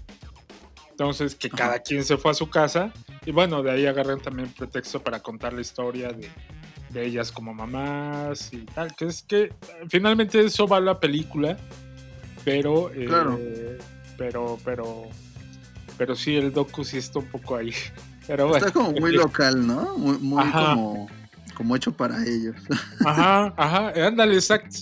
[1.01, 2.93] entonces, que cada quien se fue a su casa.
[3.25, 8.53] Y bueno, de ahí agarran también pretexto para contar la historia de, ellas como mamás
[8.53, 8.95] y tal.
[8.95, 9.51] Que es que
[9.89, 11.57] finalmente eso va a la película.
[12.45, 13.79] Pero, eh,
[14.19, 15.05] pero, pero,
[15.97, 17.73] pero sí, el docu sí está un poco ahí.
[18.27, 19.97] Pero está como muy local, ¿no?
[19.97, 20.19] Muy,
[20.53, 21.09] como,
[21.57, 22.55] como hecho para ellos.
[23.05, 24.77] Ajá, ajá, ándale, exacto.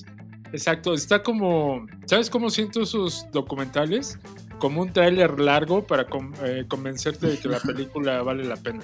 [0.53, 4.19] Exacto, está como, ¿sabes cómo siento esos documentales?
[4.59, 6.07] Como un tráiler largo para
[6.45, 8.81] eh, convencerte de que la película vale la pena.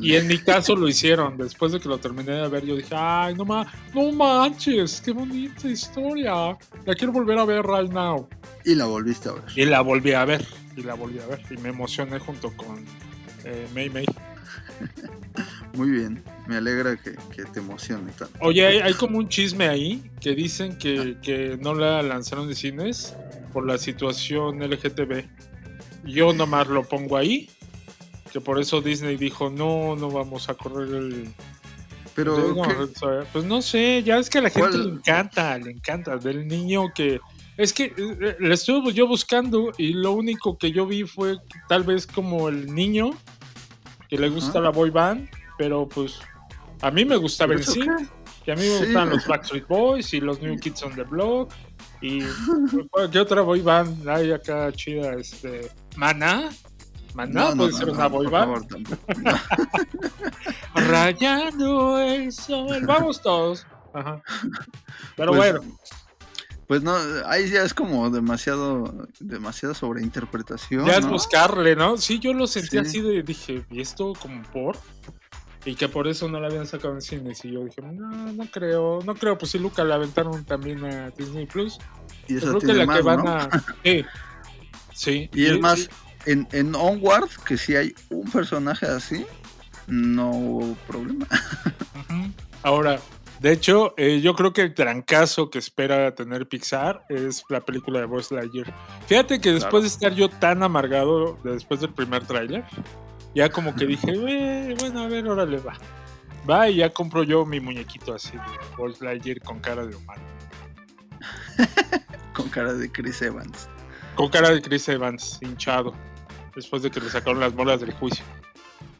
[0.00, 1.36] Y en mi caso lo hicieron.
[1.36, 5.12] Después de que lo terminé de ver, yo dije, ay, no, ma no manches, qué
[5.12, 6.56] bonita historia.
[6.84, 8.28] La quiero volver a ver right now.
[8.64, 9.44] Y la volviste a ver.
[9.56, 10.46] Y la volví a ver.
[10.76, 11.40] Y la volví a ver.
[11.50, 12.84] Y me emocioné junto con
[13.44, 14.06] eh, May May.
[15.74, 18.36] Muy bien, me alegra que, te emocione tanto.
[18.40, 23.16] Oye, hay, como un chisme ahí que dicen que, que no la lanzaron de cines
[23.52, 25.26] por la situación LGTB.
[26.04, 27.48] Yo nomás lo pongo ahí,
[28.32, 31.28] que por eso Disney dijo, no, no vamos a correr el...
[32.14, 32.56] Pero...
[33.32, 36.92] Pues no sé, ya es que a la gente le encanta, le encanta, del niño
[36.94, 37.20] que...
[37.56, 41.36] Es que eh, le estuve yo buscando y lo único que yo vi fue
[41.68, 43.10] tal vez como el niño
[44.08, 45.28] que le gusta la boy band,
[45.58, 46.18] pero pues
[46.82, 47.80] a mí me gustaba el sí.
[48.44, 51.52] Y a mí me gustan los Backstreet Boys y los New Kids on the Block
[52.02, 52.24] y
[53.12, 55.14] ¿qué otra boy band hay acá chida?
[55.14, 56.50] Este, ¿Maná?
[57.14, 58.98] ¿Maná puede ser una boy band?
[60.74, 62.84] Rayando el sol.
[62.84, 63.64] Vamos todos.
[63.94, 64.20] Ajá.
[65.16, 65.78] Pero pues, bueno.
[66.66, 70.86] Pues no, ahí ya es como demasiado, demasiada sobreinterpretación.
[70.86, 71.98] Ya es buscarle, ¿no?
[71.98, 74.76] Sí, yo lo sentí así de, dije, ¿y esto como por?
[75.64, 77.44] Y que por eso no la habían sacado en cines.
[77.44, 81.10] Y yo dije, no, no creo, no creo, pues si Luca la aventaron también a
[81.10, 81.78] Disney Plus.
[82.28, 83.48] Y creo que la que van a.
[83.84, 84.04] Sí.
[84.92, 85.30] sí.
[85.32, 85.88] Y, es más,
[86.26, 89.24] en, en Onward, que si hay un personaje así,
[89.86, 91.26] no hubo problema.
[92.62, 93.00] Ahora,
[93.40, 97.98] de hecho, eh, yo creo que el trancazo que espera tener Pixar es la película
[97.98, 98.72] de Buzz Lightyear.
[99.06, 102.64] Fíjate que después de estar yo tan amargado después del primer tráiler,
[103.34, 105.74] ya como que dije, bueno, a ver, órale, va.
[106.48, 110.22] Va y ya compro yo mi muñequito así de Buzz Lightyear con cara de humano.
[112.34, 113.68] con cara de Chris Evans.
[114.16, 115.94] Con cara de Chris Evans, hinchado.
[116.54, 118.24] Después de que le sacaron las bolas del juicio.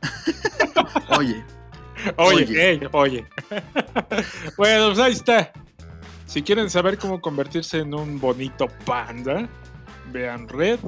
[1.18, 1.45] oye.
[2.16, 3.27] Oye, oye.
[4.57, 5.53] bueno, pues ahí está.
[6.27, 9.49] Si quieren saber cómo convertirse en un bonito panda,
[10.12, 10.81] vean Red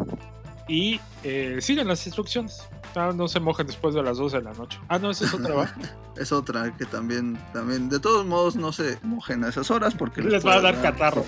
[0.68, 2.68] y eh, sigan las instrucciones.
[2.94, 4.78] Ah, no se mojen después de las 12 de la noche.
[4.88, 5.74] Ah, no, esa es otra, ¿va?
[6.16, 10.22] es otra que también, también, de todos modos, no se mojen a esas horas porque
[10.22, 11.24] les, va a dar catarro.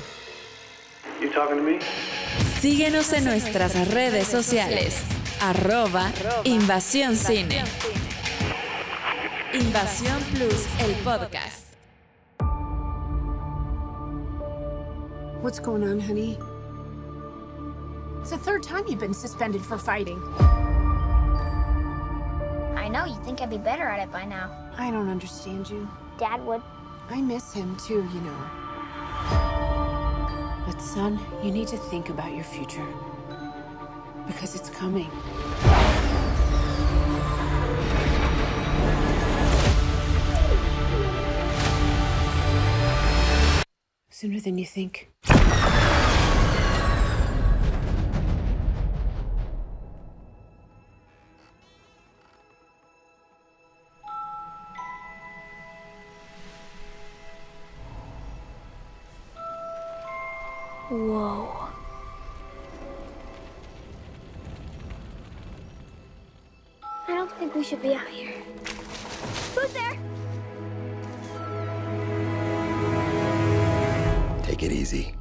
[2.61, 5.03] Síguenos en nuestras redes sociales.
[5.41, 6.11] Arroba
[6.45, 7.65] Invasión Cine.
[9.53, 11.67] Invasión Plus, el podcast.
[15.43, 16.39] What's going on, honey?
[18.27, 20.21] It's the third time you've been suspended for fighting.
[22.75, 24.51] I know, you'd think I'd be better at it by now.
[24.77, 25.89] I don't understand you.
[26.19, 26.61] Dad would.
[27.09, 28.37] I miss him too, you know.
[30.67, 32.85] But son, you need to think about your future.
[34.27, 35.09] Because it's coming.
[44.11, 45.13] Sooner than you think.
[67.67, 68.33] Should be out here.
[69.57, 69.99] Who's there?
[74.45, 75.17] Take it easy.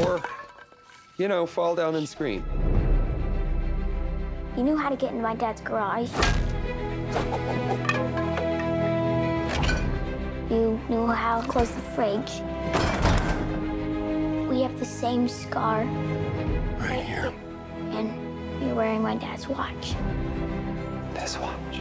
[0.00, 0.20] Or,
[1.16, 2.44] you know, fall down and scream.
[4.58, 6.10] You knew how to get in my dad's garage.
[10.50, 12.42] You knew how to close the fridge.
[14.50, 15.84] We have the same scar.
[16.78, 17.32] Right here.
[17.92, 19.94] And you're wearing my dad's watch.
[21.26, 21.78] This watch.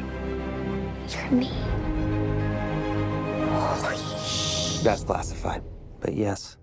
[1.07, 1.51] You're me.
[4.83, 5.61] That's classified.
[6.01, 6.57] But yes.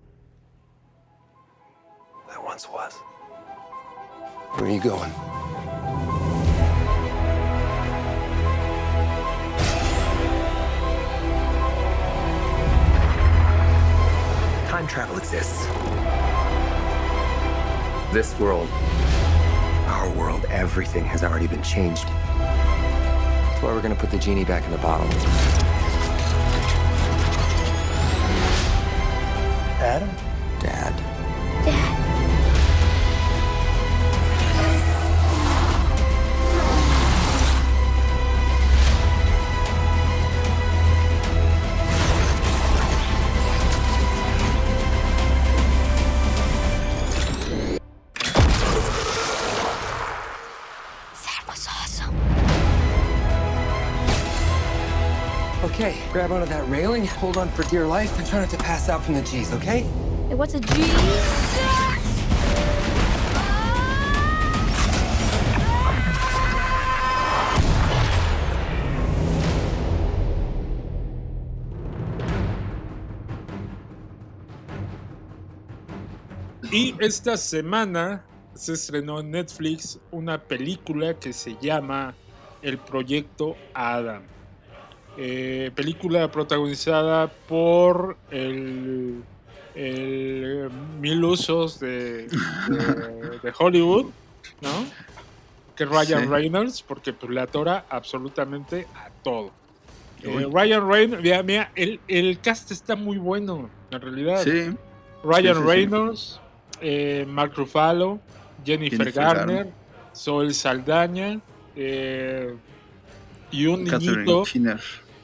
[2.29, 2.95] I once was.
[4.55, 5.13] Where are you going?
[14.67, 15.67] Time travel exists.
[18.13, 18.69] This world,
[19.87, 22.09] our world, everything has already been changed.
[23.63, 25.07] That's why we're gonna put the genie back in the bottle.
[29.81, 30.32] Adam?
[55.83, 58.89] Okay, grab onto that railing, hold on for dear life, and try not to pass
[58.89, 59.81] out from the G's, okay?
[60.29, 60.81] Hey, what's a G?
[76.71, 82.15] Y esta semana se estrenó en Netflix una película que se llama
[82.63, 84.23] El Proyecto Adam.
[85.19, 89.23] Eh, película protagonizada por el,
[89.75, 90.71] el
[91.01, 94.07] mil usos de, de- de Hollywood,
[94.63, 94.71] ¿no?
[95.77, 96.27] Que Ryan Sí.
[96.27, 99.51] Reynolds, porque pues, le atora absolutamente a todo.
[100.23, 100.49] Eh.
[100.53, 104.43] Ryan Reynolds, mira, mira, el, el cast está muy bueno, en realidad.
[104.43, 104.71] Sí,
[105.25, 105.63] Ryan Sí.
[105.63, 106.41] Reynolds,
[106.81, 108.19] eh, Mark Ruffalo,
[108.65, 109.73] Jennifer, Jennifer Garner, Garner.
[110.53, 111.41] Saldaña
[113.51, 114.45] y un Catherine niñito.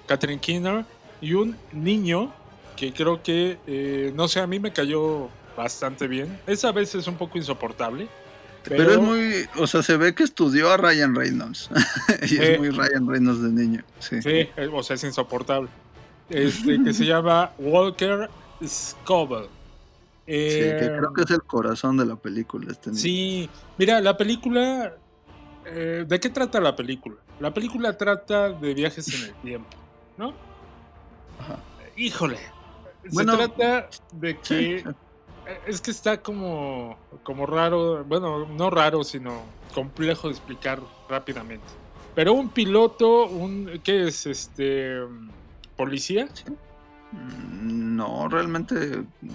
[0.08, 0.84] Catherine Keener,
[1.20, 2.32] y un niño
[2.76, 6.38] que creo que, eh, no sé, a mí me cayó bastante bien.
[6.46, 8.08] Esa vez es un poco insoportable.
[8.64, 11.70] Pero, Pero, es muy, o sea, se ve que estudió a Ryan Reynolds.
[12.30, 13.84] y es muy Ryan Reynolds de niño.
[14.00, 14.20] Sí.
[14.22, 15.68] Sí, eh, o sea, es insoportable.
[16.28, 18.28] Este, que se llama Walker
[18.66, 19.44] Scobell.
[20.26, 22.70] Sí, que Eh, creo que es el corazón de la película.
[22.70, 23.00] Este niño.
[23.00, 24.92] Sí, mira, la película.
[25.64, 27.16] eh, ¿De qué trata la película?
[27.40, 29.68] La película trata de viajes en el tiempo,
[30.18, 30.34] ¿no?
[31.40, 31.58] Ajá.
[31.96, 32.38] Híjole.
[33.12, 34.76] Bueno, se trata de que.
[34.78, 34.84] Eh,
[35.66, 39.40] Es que está como, como raro, bueno, no raro, sino
[39.74, 41.64] complejo de explicar rápidamente.
[42.14, 44.26] Pero un piloto, un ¿qué es?
[44.26, 44.98] Este
[45.76, 46.28] policía,
[47.12, 48.74] Mm, No, realmente.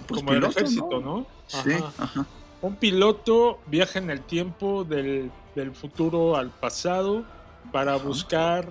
[0.06, 1.26] Pues como el piloto, ejército, ¿no?
[1.48, 1.92] Sí, Ajá.
[1.98, 2.26] ajá.
[2.62, 7.24] Un piloto viaja en el tiempo del, del futuro al pasado
[7.72, 8.04] para Ajá.
[8.04, 8.68] buscar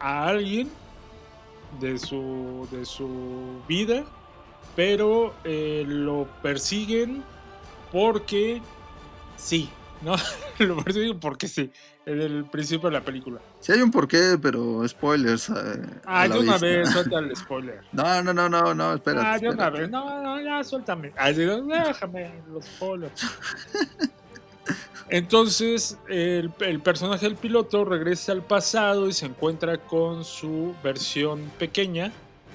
[0.00, 0.68] a alguien
[1.80, 4.04] de su, de su vida,
[4.76, 7.22] pero eh, lo persiguen
[7.90, 8.60] porque
[9.36, 9.68] sí,
[10.02, 10.14] ¿no?
[10.58, 11.70] lo persiguen porque sí,
[12.06, 13.40] en el principio de la película.
[13.60, 15.48] Sí hay un porqué, pero spoilers.
[15.50, 15.52] eh,
[16.04, 17.80] a Ah, de una vez, suelta el spoiler.
[17.92, 19.26] No, no, no, no, no, espérate.
[19.26, 21.12] ah, de una vez, no, no, ya suéltame.
[21.16, 23.20] Ah, sí, déjame los spoilers.
[25.12, 31.50] Entonces, el, el personaje del piloto regresa al pasado y se encuentra con su versión
[31.58, 32.12] pequeña,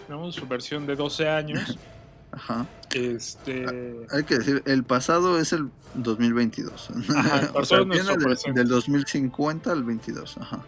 [0.09, 0.31] ¿no?
[0.31, 1.77] Su versión de 12 años.
[2.31, 2.65] Ajá.
[2.93, 4.05] Este.
[4.11, 6.89] Hay que decir, el pasado es el 2022.
[7.15, 10.37] Ajá, el o pasado sea, es nuestro viene del, del 2050 al 22.
[10.39, 10.59] Ajá.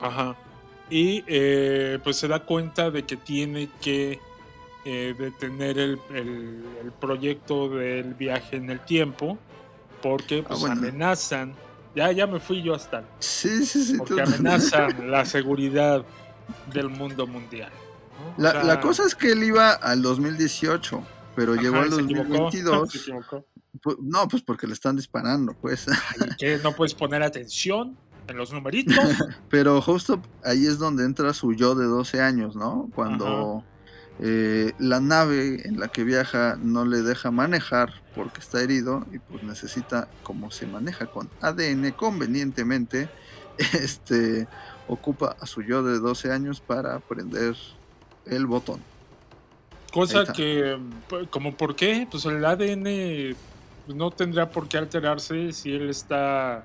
[0.00, 0.36] Ajá.
[0.90, 4.20] Y eh, pues se da cuenta de que tiene que
[4.84, 9.38] eh, detener el, el- el proyecto del viaje en el tiempo
[10.02, 10.74] porque pues, bueno.
[10.76, 11.54] amenazan.
[11.94, 13.04] Ya, ya me fui yo hasta.
[13.18, 13.98] Sí, sí, sí.
[13.98, 16.04] Porque amenazan la seguridad
[16.72, 17.70] del mundo mundial.
[18.18, 18.30] ¿no?
[18.30, 21.02] O La, sea, la cosa es que él iba al 2018,
[21.36, 22.90] pero llegó al se equivocó, 2022.
[22.92, 23.44] se equivocó.
[24.00, 25.86] No, pues porque le están disparando, pues.
[25.88, 26.58] ¿Y qué?
[26.62, 27.96] ¿No puedes poner atención
[28.28, 28.96] en los numeritos?
[29.48, 32.90] Pero justo ahí es donde entra su yo de 12 años, ¿no?
[32.94, 33.64] Cuando
[34.24, 39.18] eh, la nave en la que viaja no le deja manejar porque está herido y
[39.18, 43.08] pues necesita, como se maneja con ADN convenientemente,
[43.72, 44.46] este
[44.86, 47.56] ocupa a su yo de 12 años para prender
[48.26, 48.80] el botón.
[49.92, 50.78] Cosa que,
[51.30, 53.34] como por qué, pues el ADN
[53.88, 56.64] no tendrá por qué alterarse si él está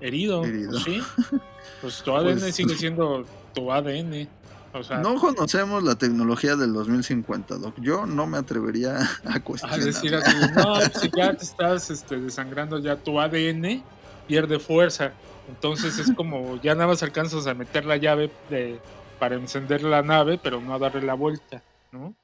[0.00, 0.44] herido,
[0.84, 1.02] ¿sí?
[1.80, 4.28] Pues tu ADN pues sigue siendo tu ADN.
[4.74, 7.74] O sea, no conocemos la tecnología del 2050, Doc.
[7.80, 9.80] Yo no me atrevería a cuestionar.
[9.80, 13.84] A decir así, no, si ya te estás este, desangrando, ya tu ADN
[14.26, 15.12] pierde fuerza.
[15.48, 18.80] Entonces es como, ya nada más alcanzas a meter la llave de,
[19.18, 21.62] para encender la nave, pero no a darle la vuelta,
[21.92, 22.14] ¿no?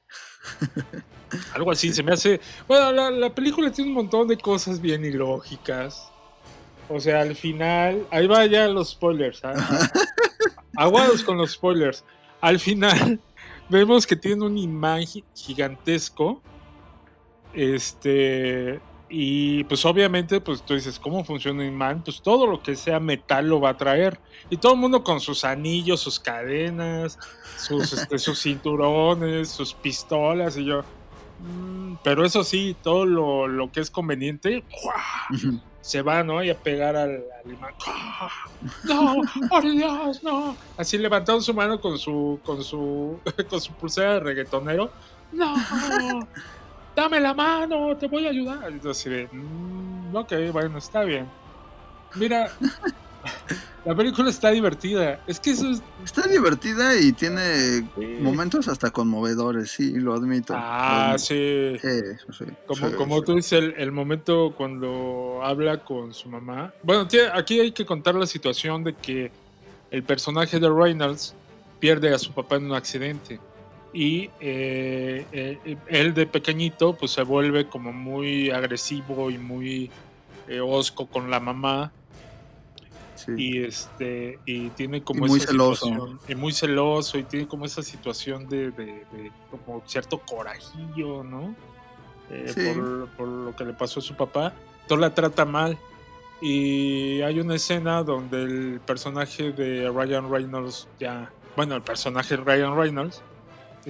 [1.53, 2.41] Algo así, se me hace...
[2.67, 6.11] Bueno, la, película tiene un montón de cosas bien ilógicas.
[6.89, 9.39] O sea, al final, ahí va ya los spoilers.
[9.45, 9.53] ¿ah?
[10.75, 12.03] Aguados con los spoilers.
[12.41, 13.19] Al final,
[13.69, 16.41] vemos que tiene un imán gigantesco.
[17.53, 18.79] Este,
[19.13, 22.01] y pues obviamente, pues tú dices, ¿cómo funciona un imán?
[22.01, 24.19] Pues todo lo que sea metal lo va a traer.
[24.49, 27.19] Y todo el mundo con sus anillos, sus cadenas,
[27.57, 30.55] sus, este, cinturones, sus pistolas.
[30.55, 30.83] Y yo,
[31.39, 34.63] mm, pero eso sí, todo lo, que es conveniente,
[35.81, 36.43] se va, ¿no?
[36.43, 37.73] Y a pegar al, imán.
[38.83, 39.15] No,
[39.49, 40.55] por Dios, no.
[40.77, 43.19] Así levantando su mano con su, con su,
[43.49, 44.91] con su pulsera de reggaetonero.
[45.31, 45.55] No
[46.95, 48.71] dame la mano, te voy a ayudar.
[48.89, 51.27] Así de, mm, ok, bueno, está bien.
[52.15, 52.51] Mira,
[53.85, 55.19] la película está divertida.
[55.27, 55.81] Es que eso es...
[56.03, 57.87] Está divertida y tiene
[58.19, 60.53] momentos hasta conmovedores, sí, lo admito.
[60.55, 61.77] Ah, sí.
[62.67, 66.73] Como, como tú dices, el, momento cuando habla con su mamá.
[66.83, 69.31] Bueno, aquí hay que contar la situación de que
[69.89, 71.35] el personaje de Reynolds
[71.79, 73.39] pierde a su papá en un accidente
[73.93, 79.91] y eh, eh, él de pequeñito pues se vuelve como muy agresivo y muy
[80.47, 81.91] eh, osco con la mamá
[83.37, 88.47] y este y tiene como muy celoso y muy celoso y tiene como esa situación
[88.47, 89.03] de,
[89.49, 91.55] como cierto corajillo no
[92.29, 94.53] por, por, lo que le pasó a su papá
[94.87, 95.77] todo la trata mal
[96.41, 102.43] y hay una escena donde el personaje de Ryan Reynolds ya bueno el personaje de
[102.43, 103.21] Ryan Reynolds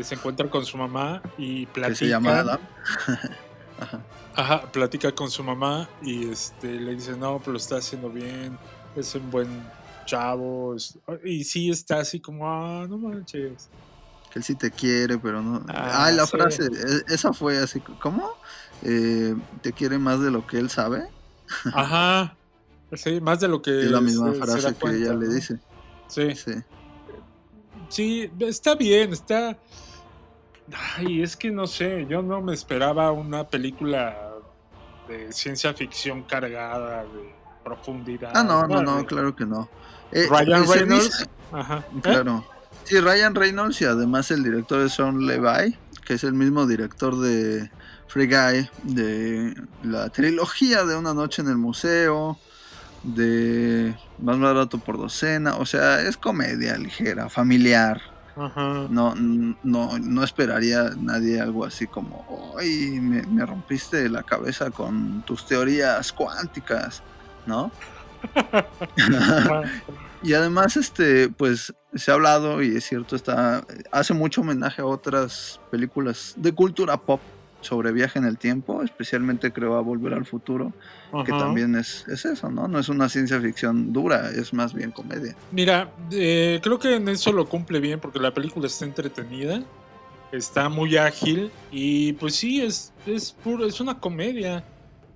[0.01, 1.95] se encuentra con su mamá y platica.
[1.95, 2.59] se llama Adam.
[4.35, 4.61] Ajá.
[4.71, 8.57] platica con su mamá y este le dice, no, pero lo está haciendo bien,
[8.95, 9.63] es un buen
[10.05, 10.75] chavo.
[11.23, 13.69] Y sí está así como, ah, no manches.
[14.31, 15.65] Que él sí te quiere, pero no.
[15.67, 18.31] Ah, la frase, e, esa fue así, ¿cómo?
[18.83, 21.07] Eh, ¿Te quiere más de lo que él sabe?
[21.73, 22.35] Ajá.
[22.93, 23.83] Sí, más de lo que.
[23.83, 25.59] Es la misma frase que ella le dice.
[26.07, 26.35] Sí.
[26.35, 26.53] Sí.
[27.89, 29.57] Sí, está bien, está.
[30.95, 34.31] Ay, es que no sé, yo no me esperaba una película
[35.07, 38.31] de ciencia ficción cargada de profundidad.
[38.33, 39.69] Ah, no, no, no, claro que no.
[40.11, 41.29] Eh, Ryan Reynolds.
[41.51, 41.85] Ajá.
[42.01, 42.45] Claro.
[42.83, 47.17] Sí, Ryan Reynolds y además el director es Sean Levi, que es el mismo director
[47.19, 47.69] de
[48.07, 52.37] Free Guy, de la trilogía de Una Noche en el Museo,
[53.03, 58.01] de Más Barato por Docena, o sea, es comedia ligera, familiar.
[58.35, 65.45] No, no, no esperaría nadie algo así como, ay, me, rompiste la cabeza con tus
[65.45, 67.03] teorías cuánticas,
[67.45, 67.71] ¿no?
[70.23, 74.85] y además, este, pues se ha hablado y es cierto, está, hace mucho homenaje a
[74.85, 77.21] otras películas de cultura pop
[77.61, 80.73] sobre viaje en el tiempo, especialmente creo a Volver al Futuro,
[81.25, 82.67] que también es, es, eso, ¿no?
[82.67, 85.35] No es una ciencia ficción dura, es más bien comedia.
[85.51, 89.61] Mira, eh, creo que en eso lo cumple bien porque la película está entretenida,
[90.31, 94.63] está muy ágil y pues sí, es, es, puro, es una comedia.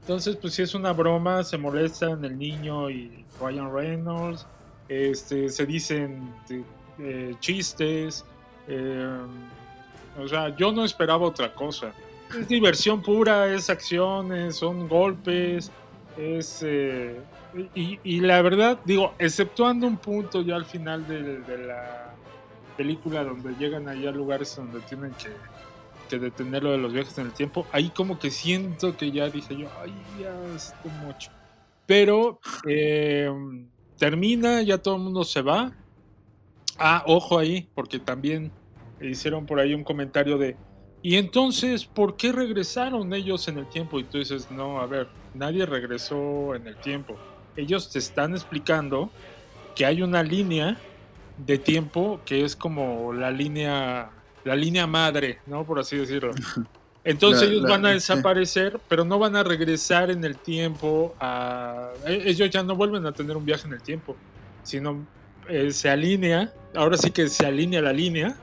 [0.05, 4.45] Entonces, pues sí es una broma, se molestan el niño y Ryan Reynolds,
[4.87, 6.31] este, se dicen
[6.99, 8.23] eh, chistes.
[8.67, 9.17] Eh,
[10.21, 11.91] o sea, yo no esperaba otra cosa
[12.39, 15.71] es diversión pura, es acciones, son golpes,
[16.17, 16.63] es...
[16.63, 17.19] Eh,
[17.73, 22.13] y, la verdad, digo, exceptuando un punto ya al final de, la
[22.75, 25.29] película donde llegan allá lugares donde tienen que,
[26.05, 29.29] que detener lo de los viajes en el tiempo, ahí como que siento que ya
[29.29, 31.31] dije yo, ay, ya es mucho.
[31.85, 33.29] Pero eh,
[33.97, 35.71] termina, ya todo el mundo se va.
[36.77, 38.51] Ah, ojo ahí, porque también
[39.01, 40.57] hicieron por ahí un comentario de,
[41.05, 43.99] y entonces, ¿por qué regresaron ellos en el tiempo?
[43.99, 47.15] Y tú dices, no, a ver, nadie regresó en el tiempo.
[47.55, 49.11] Ellos te están explicando
[49.75, 50.79] que hay una línea
[51.37, 54.09] de tiempo que es como la línea,
[54.45, 55.65] la línea madre, ¿no?
[55.65, 56.33] Por así decirlo.
[57.03, 61.15] Entonces ellos van a desaparecer, pero no van a regresar en el tiempo.
[61.19, 61.89] A...
[62.07, 64.15] E, ellos ya no vuelven a tener un viaje en el tiempo,
[64.63, 65.05] sino
[65.47, 68.35] eh, se alinea, ahora sí que se alinea la línea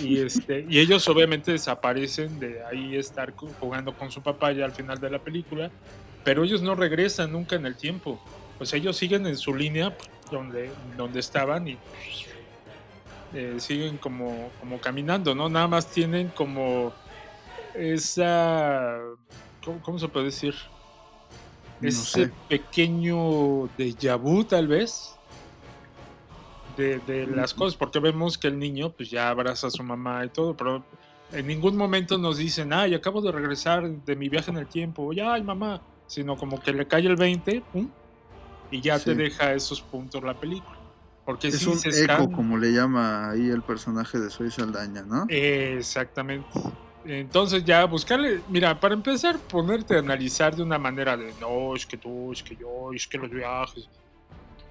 [0.00, 4.72] Y, este, y ellos obviamente desaparecen de ahí estar jugando con su papá ya al
[4.72, 5.70] final de la película,
[6.24, 8.18] pero ellos no regresan nunca en el tiempo.
[8.56, 9.94] Pues ellos siguen en su línea
[10.30, 11.76] donde, donde estaban y
[13.36, 15.50] eh, siguen como, como caminando, ¿no?
[15.50, 16.94] Nada más tienen como
[17.74, 18.98] esa...
[19.82, 20.54] ¿Cómo, se puede decir?
[21.82, 25.16] Ese pequeño de vu, tal vez,
[26.78, 30.30] de, las cosas, porque vemos que el niño pues ya abraza a su mamá y
[30.30, 30.82] todo, pero
[31.32, 35.12] en ningún momento nos dicen, ay, acabo de regresar de mi viaje en el tiempo,
[35.12, 37.62] ya, ay, mamá, sino como que le cae el 20,
[38.70, 40.75] y ya te deja esos puntos la película.
[41.26, 45.26] Porque es un eco, como le llama ahí el personaje de Soy Saldaña, ¿no?
[45.28, 46.48] Exactamente.
[47.04, 51.84] Entonces ya buscarle, mira, para empezar, ponerte a analizar de una manera de, no, es
[51.84, 53.88] que tú, es que yo, es que los viajes,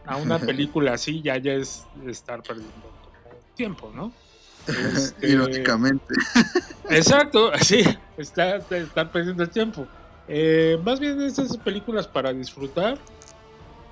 [0.05, 2.71] a una película así ya ya es estar perdiendo
[3.55, 4.11] tiempo, ¿no?
[4.67, 6.15] Este, Irónicamente.
[6.89, 7.83] Exacto, sí,
[8.17, 9.87] está, estar perdiendo el tiempo.
[10.27, 12.97] Eh, más bien esas películas para disfrutar.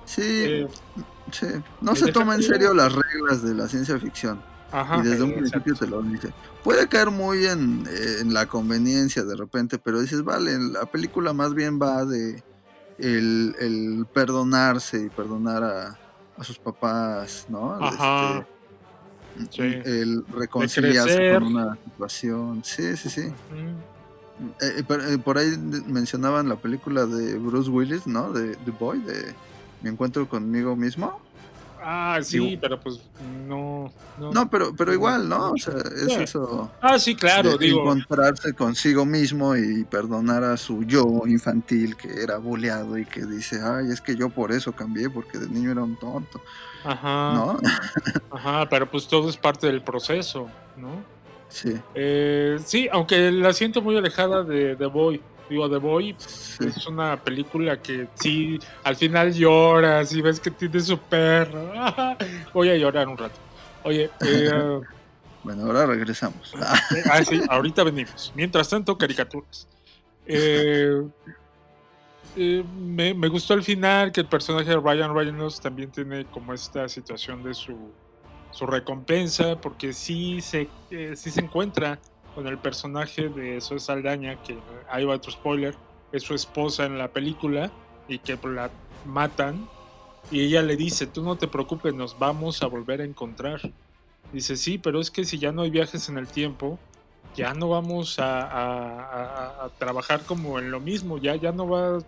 [0.04, 0.68] Sí, eh,
[1.32, 1.46] sí.
[1.80, 4.40] no se toma en serio las reglas de la ciencia ficción.
[4.72, 6.32] Ajá, y desde un principio te lo dice.
[6.64, 7.84] Puede caer muy en,
[8.20, 12.42] en, la conveniencia de repente, pero dices, vale, la película más bien va de
[12.98, 15.98] el, el perdonarse y perdonar a,
[16.36, 17.74] a sus papás, ¿no?
[17.74, 18.44] Ajá.
[19.40, 22.62] Este, El reconciliarse con una situación.
[22.64, 23.22] Sí, sí, sí.
[24.60, 28.32] Eh, eh, eh, por, ahí mencionaban la película de Bruce Willis, ¿no?
[28.32, 29.34] De The Boy, de
[29.82, 31.20] Mi encuentro conmigo mismo.
[31.86, 32.98] Ah, sí, pero pues
[33.46, 33.92] no.
[34.18, 35.50] No, pero, pero igual, ¿no?
[35.50, 36.70] O sea, es eso.
[36.80, 37.80] Ah, sí, claro, digo.
[37.82, 43.60] Encontrarse consigo mismo y perdonar a su yo infantil que era boleado y que dice,
[43.62, 46.40] ay, es que yo por eso cambié, porque de niño era un tonto.
[46.84, 47.34] Ajá.
[47.34, 47.58] ¿No?
[48.30, 50.48] Ajá, pero pues todo es parte del proceso,
[50.78, 51.04] ¿no?
[51.50, 51.74] Sí.
[51.94, 55.20] Eh, sí, aunque la siento muy alejada de The Boy.
[55.48, 60.80] Digo, The Boy es una película que sí, al final lloras y ves que tiene
[60.80, 61.70] su perro.
[62.54, 63.38] Voy a llorar un rato.
[63.82, 64.80] Oye, eh,
[65.44, 66.54] bueno, ahora regresamos.
[67.10, 68.32] ah, sí, ahorita venimos.
[68.34, 69.68] Mientras tanto, caricaturas.
[70.26, 71.02] Eh,
[72.36, 76.54] eh, me, me, gustó el final, que el personaje de Ryan Reynolds también tiene como
[76.54, 77.76] esta situación de su,
[78.50, 80.68] su recompensa, porque sí se,
[81.14, 81.98] sí se encuentra
[82.34, 84.58] con el personaje de Zoe Saldaña, que
[84.90, 85.74] hay otro spoiler,
[86.12, 87.70] es su esposa en la película
[88.08, 88.70] y que la
[89.04, 89.68] matan.
[90.30, 93.60] Y ella le dice, tú no te preocupes, nos vamos a volver a encontrar.
[94.32, 96.78] Dice, sí, pero es que si ya no hay viajes en el tiempo,
[97.36, 101.98] ya no vamos a, trabajar como en lo mismo, ya, ya, no va,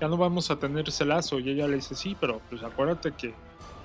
[0.00, 1.38] ya no vamos a tener ese lazo.
[1.38, 3.34] Y ella le dice, sí, pero pues acuérdate que,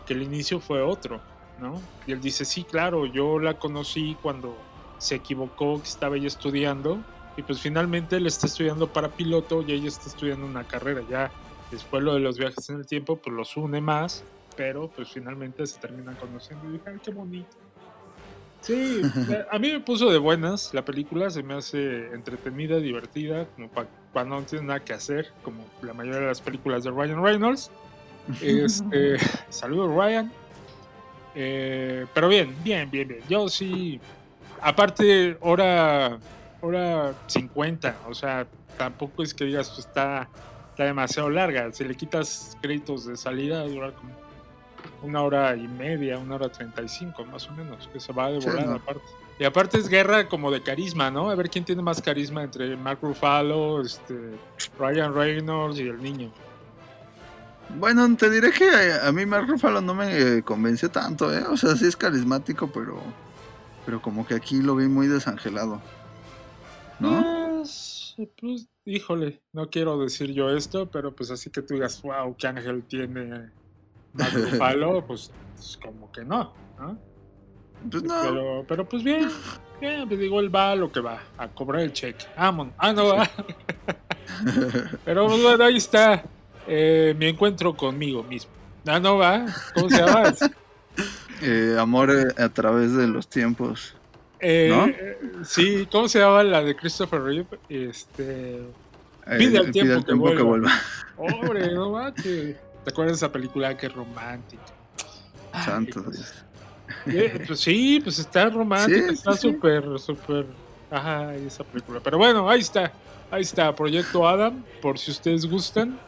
[0.05, 1.19] que el inicio fue otro,
[1.59, 1.81] ¿no?
[2.07, 4.55] Y él dice, sí, claro, yo la conocí cuando
[4.97, 6.99] se equivocó que estaba ella estudiando
[7.37, 11.01] y pues finalmente él está estudiando para piloto y ella está estudiando una carrera.
[11.09, 11.31] Ya
[11.71, 14.23] después lo de los viajes en el tiempo pues los une más,
[14.55, 17.57] pero pues finalmente se terminan conociendo y dije, ay, qué bonito.
[18.61, 19.01] Sí,
[19.51, 23.87] a mí me puso de buenas la película, se me hace entretenida, divertida, como para
[24.13, 27.69] cuando no tiene nada que hacer, como la mayoría de las películas de Ryan Reynolds.
[28.41, 29.17] Este,
[29.49, 30.31] saludos Ryan.
[31.35, 33.19] Eh, pero bien, bien, bien, bien.
[33.27, 33.99] Yo sí
[34.61, 36.17] aparte, hora,
[36.61, 38.47] hora 50, o sea,
[38.77, 40.29] tampoco es que digas, pues está,
[40.71, 41.71] está demasiado larga.
[41.71, 44.11] Si le quitas créditos de salida, dura como
[45.03, 48.25] una hora y media, una hora treinta y cinco, más o menos, que se va
[48.25, 49.03] a devorar aparte.
[49.37, 51.29] Y aparte es guerra como de carisma, ¿no?
[51.29, 54.15] A ver quién tiene más carisma entre Mark Ruffalo, este,
[54.79, 56.31] Ryan Reynolds y el niño.
[57.77, 58.69] Bueno, te diré que
[59.03, 61.43] a, mí Mark Ruffalo no me convenció tanto, ¿eh?
[61.49, 63.01] O sea, sí es carismático, pero
[63.85, 65.81] pero como que aquí lo vi muy desangelado.
[66.99, 67.35] ¿No?
[67.57, 72.35] Pues, pues, híjole, no quiero decir yo esto, pero pues así que tú digas, wow,
[72.37, 73.51] qué ángel tiene
[74.57, 76.97] palo, pues, pues, como que no, ¿no?
[77.89, 78.21] Pues no.
[78.21, 79.29] Pero, pero pues bien,
[79.81, 82.25] bien, pues digo, él va a lo que va, a cobrar el cheque.
[82.35, 82.73] Amon.
[82.77, 83.29] Ah, no va.
[85.05, 86.23] pero pues, bueno, ahí está
[86.67, 88.51] eh, mi encuentro conmigo mismo.
[88.87, 89.45] Ah, no va.
[89.73, 90.33] ¿Cómo se llama?
[91.41, 93.95] Eh, amor eh, a través de los tiempos.
[94.39, 95.45] Eh, ¿no?
[95.45, 97.47] Sí, ¿cómo se llama la de Christopher Reeve?
[97.69, 98.61] Este.
[99.37, 100.71] Pide al tiempo, que, vuelva.
[101.17, 104.61] Hombre, no ¿Te acuerdas de esa película que es romántica?
[105.63, 106.45] Santo Dios.
[107.47, 110.45] pues sí, pues está romántica, está súper, súper.
[110.91, 111.99] Ajá, esa película.
[112.03, 112.91] Pero bueno, ahí está.
[113.31, 115.99] Ahí está, Proyecto Adam, por si ustedes gustan,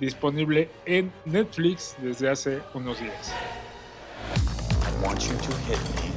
[0.00, 3.32] disponible en Netflix desde hace unos días.
[5.02, 6.16] Want you to hit me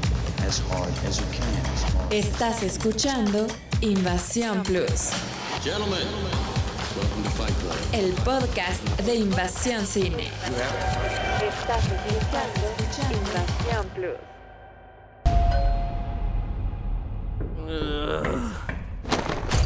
[2.10, 3.46] Estás escuchando
[3.82, 5.12] Invasión Plus.
[7.92, 10.32] El podcast de Invasión Cine.
[11.44, 14.18] Estás escuchando Invasión Plus.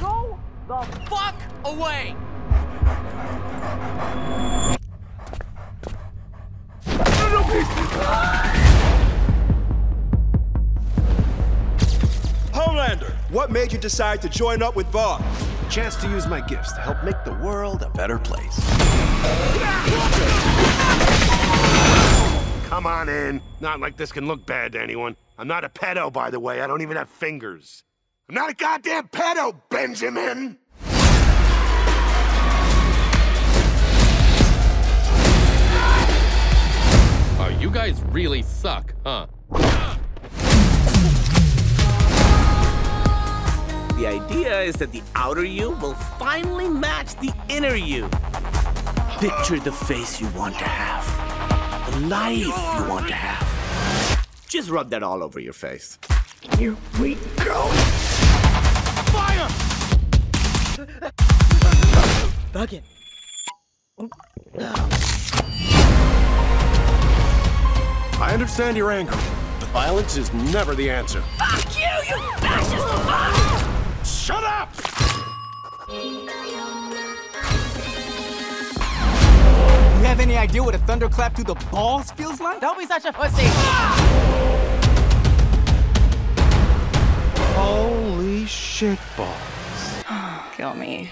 [0.01, 0.37] Go
[0.67, 2.15] the fuck away!
[12.63, 15.21] Homelander, what made you decide to join up with Vought?
[15.69, 18.57] Chance to use my gifts to help make the world a better place.
[22.69, 23.41] Come on in.
[23.59, 25.17] Not like this can look bad to anyone.
[25.37, 26.61] I'm not a pedo, by the way.
[26.61, 27.83] I don't even have fingers.
[28.29, 30.57] I'm not a goddamn pedo, Benjamin!
[37.39, 39.27] Oh, you guys really suck, huh?
[44.03, 48.09] The idea is that the outer you will finally match the inner you.
[49.21, 51.05] Picture the face you want to have,
[51.89, 52.51] the life you
[52.89, 54.27] want to have.
[54.49, 55.97] Just rub that all over your face.
[56.57, 57.67] Here we go.
[59.13, 59.47] Fire!
[62.51, 62.83] Fuck it.
[68.19, 69.15] I understand your anger,
[69.61, 71.21] but violence is never the answer.
[71.37, 73.52] Fuck you, you fascist fuck!
[74.05, 74.69] Shut up!
[75.89, 76.27] You
[80.09, 82.59] have any idea what a thunderclap through the balls feels like?
[82.59, 83.43] Don't be such a pussy!
[87.55, 90.03] Holy shit balls.
[90.57, 91.09] Kill me.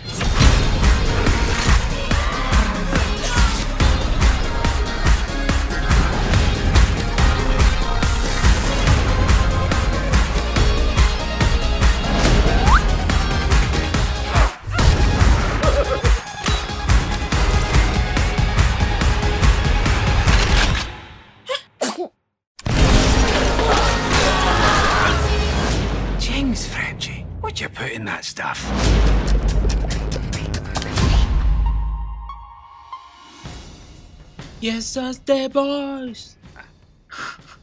[34.81, 36.37] Yes, us the boys.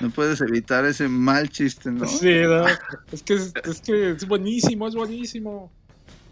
[0.00, 2.06] No puedes evitar ese mal chiste, ¿no?
[2.06, 2.64] Sí, ¿no?
[3.10, 3.52] Es que es,
[3.84, 5.72] que es buenísimo, es buenísimo.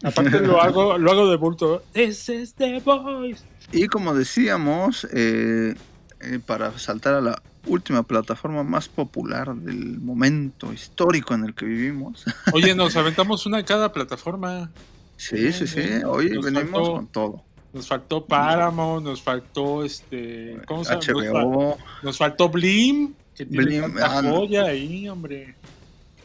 [0.05, 1.83] Aparte lo hago, lo hago de bulto.
[1.93, 3.43] This is the boys.
[3.73, 5.75] Y como decíamos, eh,
[6.21, 11.65] eh, para saltar a la última plataforma más popular del momento histórico en el que
[11.67, 12.25] vivimos.
[12.53, 14.71] Oye, nos aventamos una de cada plataforma.
[15.17, 15.81] Sí, sí, sí.
[16.07, 17.45] Hoy Nos venimos faltó- con todo.
[17.77, 20.59] Nos faltó Paramount, nos faltó este.
[20.67, 21.03] ¿Cómo se llama?
[21.07, 21.77] Nos, HBO.
[21.77, 24.37] fal- nos faltó Blim, que tiene Blim, tanta ah, no.
[24.37, 25.55] joya ahí, hombre.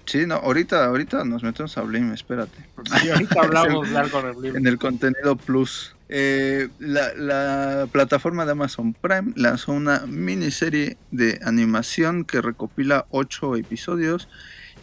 [0.06, 2.58] Sí, no, ahorita, ahorita nos metemos a Blim, espérate.
[3.02, 4.56] Sí, ahorita hablamos En- largo de Blim.
[4.58, 5.96] En el contenido plus.
[6.14, 13.56] Eh, la, la plataforma de Amazon Prime lanzó una miniserie de animación que recopila ocho
[13.56, 14.28] episodios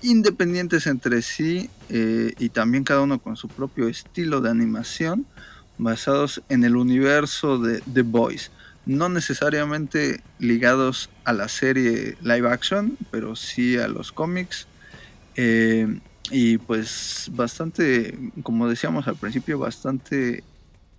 [0.01, 5.27] independientes entre sí eh, y también cada uno con su propio estilo de animación
[5.79, 8.51] basados en el universo de The Boys.
[8.87, 14.67] No necesariamente ligados a la serie live action, pero sí a los cómics.
[15.37, 16.01] Eh,
[16.31, 20.43] y pues bastante, como decíamos al principio, bastante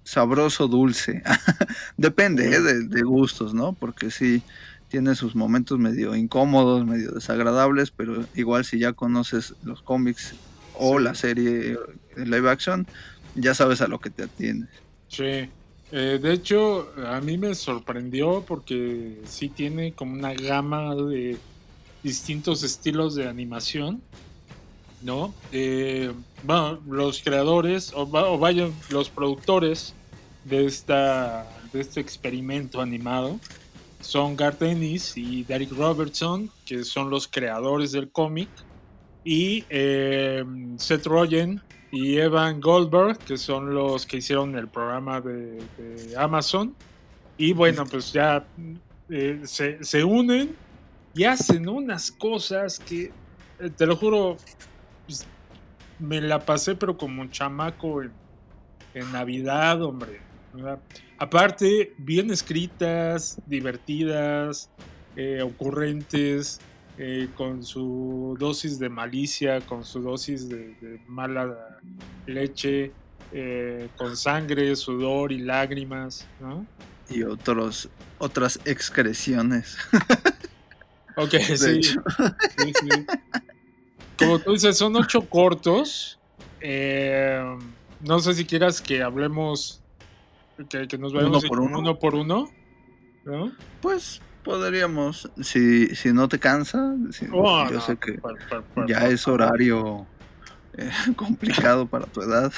[0.04, 1.24] sabroso, dulce.
[1.98, 2.62] Depende ¿eh?
[2.62, 3.74] de, de gustos, ¿no?
[3.74, 4.42] Porque sí,
[4.90, 10.34] tiene sus momentos medio incómodos, medio desagradables, pero igual si ya conoces los cómics
[10.74, 11.78] o la serie
[12.18, 12.88] live action,
[13.36, 14.70] ya sabes a lo que te atiendes.
[15.08, 15.50] Sí.
[15.92, 21.38] Eh, de hecho, a mí me sorprendió porque sí tiene como una gama de
[22.04, 24.02] distintos estilos de animación,
[25.02, 25.34] ¿no?
[25.52, 26.12] Eh,
[26.44, 29.94] bueno, los creadores, o, o vaya, los productores
[30.46, 33.40] de, esta, de este experimento animado
[34.02, 38.50] son Garth Ennis y Derek Robertson, que son los creadores del cómic,
[39.24, 40.44] y eh,
[40.78, 41.62] Seth Rogen
[41.92, 45.64] y Evan Goldberg, que son los que hicieron el programa de,
[46.18, 46.76] Amazon.
[47.38, 48.46] Y bueno, pues ya
[49.10, 50.56] eh, se, se unen
[51.14, 53.12] y hacen unas cosas que,
[53.60, 54.38] eh, te lo juro,
[55.06, 55.26] pues,
[56.00, 58.12] me la pasé pero como un chamaco en,
[58.94, 60.22] en Navidad, hombre.
[61.18, 64.70] Aparte, bien escritas, divertidas,
[65.16, 66.60] eh, ocurrentes,
[67.02, 71.80] eh, con su dosis de malicia, con su dosis de, de mala
[72.28, 72.92] leche,
[73.32, 76.66] eh, con sangre, sudor y lágrimas, ¿no?
[77.10, 77.90] Y otros,
[78.20, 79.78] otras excreciones.
[81.16, 81.84] Ok, sí.
[81.84, 81.94] sí,
[82.64, 83.06] sí.
[84.18, 86.18] Como tú dices, son ocho cortos.
[86.62, 87.44] Eh,
[88.00, 89.82] no sé si quieras que hablemos,
[90.70, 91.80] que, que nos vayamos ¿Uno por uno?
[91.80, 92.50] uno por uno.
[93.26, 93.52] ¿no?
[93.82, 98.64] Pues podríamos, si, si no te cansa, si- Oh, yo no, sé que por- por-
[98.64, 100.08] por- ya por es horario
[100.78, 102.52] eh, complicado para tu edad.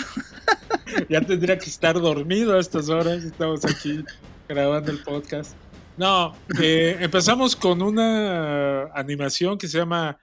[1.10, 3.24] Ya tendría que estar dormido a estas horas.
[3.24, 4.04] Estamos aquí
[4.48, 5.54] grabando el podcast.
[5.98, 10.18] No, eh, empezamos con una animación que se llama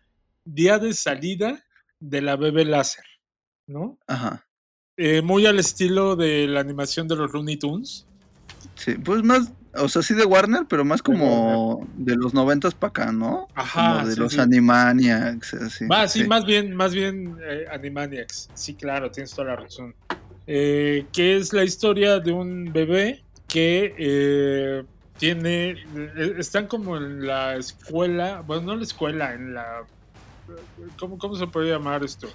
[0.44, 1.62] Día de Salida
[2.00, 3.04] de la Bebé Láser,
[3.66, 3.98] ¿no?
[4.06, 4.44] Ajá.
[4.96, 8.06] Eh, muy al estilo de la animación de los Looney Tunes.
[8.74, 9.52] Sí, pues más,
[9.82, 13.46] o sea, sí de Warner, pero más como de los noventas para acá, ¿no?
[13.54, 14.40] Ajá, Como de sí, los sí.
[14.40, 15.86] Animaniacs, así.
[15.86, 18.48] Va, sí, más bien, más bien eh, Animaniacs.
[18.54, 19.94] Sí, claro, tienes toda la razón.
[20.46, 24.84] Eh, que es la historia de un bebé que eh,
[25.16, 25.76] tiene.
[26.38, 28.42] están como en la escuela.
[28.42, 29.86] Bueno, no la escuela, en la.
[30.98, 32.28] ¿Cómo, cómo se puede llamar esto?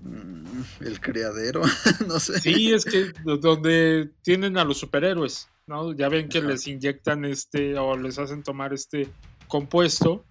[0.00, 1.62] Mm, El criadero,
[2.08, 2.38] no sé.
[2.40, 5.92] Sí, es que do- donde tienen a los superhéroes, ¿no?
[5.94, 9.08] Ya ven que les inyectan este o les hacen tomar este
[9.48, 10.24] compuesto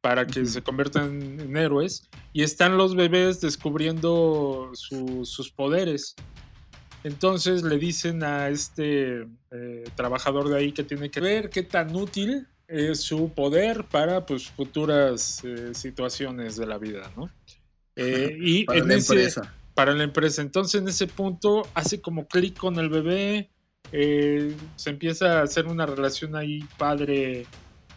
[0.00, 6.14] para que se conviertan en héroes y están los bebés descubriendo su- sus poderes.
[7.04, 11.94] Entonces le dicen a este eh, trabajador de ahí que tiene que ver qué tan
[11.94, 17.30] útil es su poder para pues futuras eh, situaciones de la vida, ¿no?
[17.96, 19.54] Eh, y Para en la ese- empresa.
[19.74, 20.42] para la empresa.
[20.42, 23.50] Entonces en ese punto hace como clic con el bebé,
[23.92, 27.46] eh, se empieza a hacer una relación ahí padre,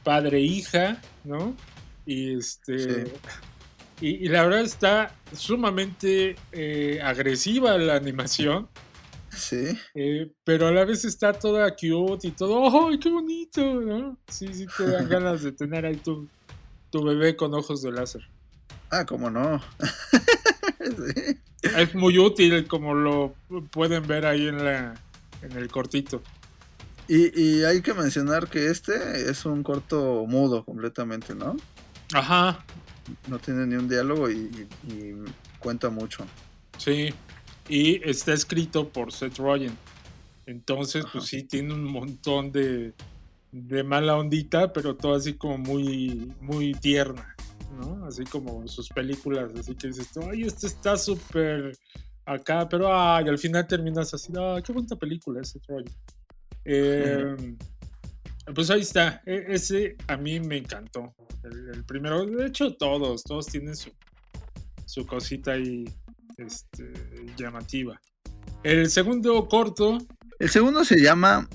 [0.03, 1.55] padre hija, ¿no?
[2.05, 3.11] Y este Sí.
[4.01, 8.67] y, y la verdad está sumamente eh, agresiva la animación.
[9.33, 9.77] Sí.
[9.95, 13.61] eh, pero a la vez está toda cute y todo, ¡ay, qué bonito!
[13.81, 14.17] ¿no?
[14.27, 16.27] Sí, sí, te dan ganas de tener ahí tu,
[16.89, 18.21] tu bebé con ojos de láser.
[18.89, 19.61] Ah, cómo no.
[20.81, 21.37] Sí.
[21.77, 23.35] Es muy útil, como lo
[23.69, 24.95] pueden ver ahí en, la,
[25.41, 26.21] en el cortito.
[27.07, 31.57] Y, y hay que mencionar que este es un corto mudo completamente, ¿no?
[32.13, 32.63] Ajá,
[33.27, 35.15] No tiene ni un diálogo y, y- y
[35.59, 36.25] cuenta mucho.
[36.77, 37.13] sí.
[37.69, 39.77] Y está escrito por Seth Rogen.
[40.45, 42.93] Entonces, pues sí, tiene un montón de,
[43.51, 47.33] de mala ondita, pero todo así como muy, muy tierna,
[47.79, 48.05] ¿no?
[48.05, 51.77] Así como sus películas, así que dices, ay, este está súper
[52.33, 55.93] acá, pero ay, al final terminas así, ay, qué bonita película es Seth Rogen.
[56.65, 57.55] Eh,
[58.55, 61.13] Pues ahí está, e- ese a mí me encantó.
[61.43, 63.91] El, el primero, de hecho todos, todos tienen su,
[64.85, 65.85] su cosita ahí
[66.37, 66.91] este,
[67.37, 67.99] llamativa.
[68.63, 69.97] El segundo corto,
[70.39, 71.47] El segundo se llama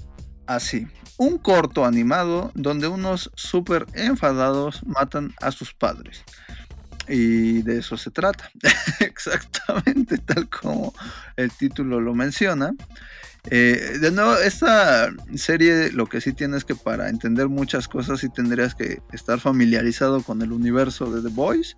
[0.46, 0.86] así.
[1.18, 6.22] Un corto animado donde unos súper enfadados matan a sus padres.
[7.08, 8.50] Y de eso se trata.
[9.00, 10.94] Exactamente tal como
[11.36, 12.74] el título lo menciona.
[13.50, 18.28] Eh, de nuevo, esta serie lo que sí tienes que para entender muchas cosas sí
[18.28, 21.76] tendrías que estar familiarizado con el universo de The Boys,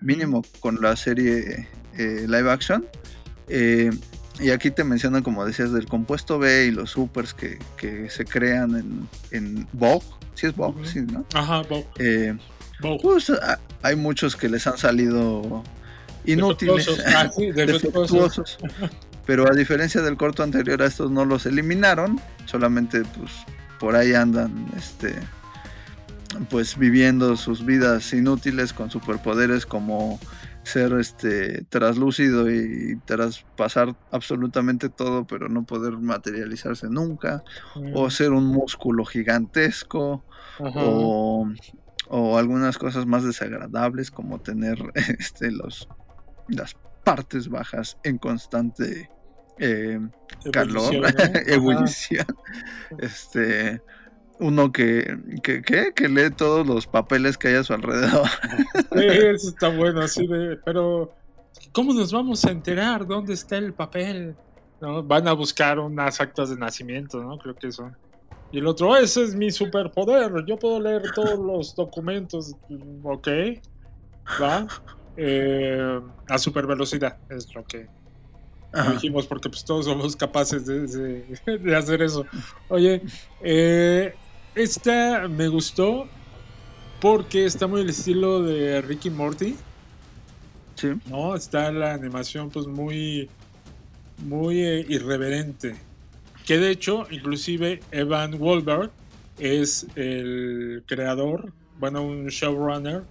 [0.00, 2.86] mínimo con la serie eh, live action.
[3.48, 3.90] Eh,
[4.38, 8.24] y aquí te mencionan, como decías, del compuesto B y los supers que, que se
[8.24, 10.06] crean en, en Vogue.
[10.34, 11.26] Sí es Vogue, sí, ¿no?
[11.34, 12.38] ajá, Vogue.
[13.02, 13.32] Pues
[13.82, 15.62] hay muchos que les han salido
[16.24, 17.14] inútiles, Defectuosos.
[17.14, 18.58] Ah, sí, defectuosos.
[19.26, 23.30] Pero a diferencia del corto anterior, a estos no los eliminaron, solamente pues
[23.78, 25.14] por ahí andan, este,
[26.48, 30.18] pues viviendo sus vidas inútiles con superpoderes como
[30.62, 37.42] ser este traslúcido y traspasar absolutamente todo, pero no poder materializarse nunca,
[37.94, 38.10] o Mm.
[38.10, 40.22] ser un músculo gigantesco,
[40.58, 40.70] Ajá.
[40.74, 41.48] o,
[42.10, 44.78] o algunas cosas más desagradables como tener
[45.18, 45.88] este los
[46.48, 49.08] las partes bajas en constante
[49.58, 50.00] eh,
[50.52, 51.40] calor, Ebullición, ¿no?
[51.54, 52.26] Ebullición.
[52.98, 53.80] Este
[54.40, 58.26] uno que, que, que, que lee todos los papeles que hay a su alrededor.
[58.92, 61.14] Sí, eso está bueno, así de, pero
[61.72, 64.34] ¿cómo nos vamos a enterar dónde está el papel?
[64.80, 65.02] ¿No?
[65.04, 67.38] Van a buscar unas actas de nacimiento, ¿no?
[67.38, 67.96] Creo que son.
[68.52, 72.54] Y el otro, ese es mi superpoder, yo puedo leer todos los documentos,
[73.04, 73.28] ok,
[74.42, 74.66] va.
[75.16, 77.86] Eh, a super velocidad, es lo que
[78.72, 78.92] Ajá.
[78.92, 82.24] dijimos, porque pues todos somos capaces de, de- de hacer eso.
[82.68, 83.02] Oye,
[83.42, 84.14] eh,
[84.54, 86.08] esta me gustó
[87.00, 89.56] porque está muy el estilo de Ricky Morty.
[90.74, 90.88] Sí.
[91.06, 91.34] ¿no?
[91.36, 93.28] Está la animación pues muy,
[94.26, 95.76] muy eh, irreverente.
[96.46, 98.90] Que de hecho, inclusive Evan Wolberg
[99.38, 103.02] es el creador bueno, un showrunner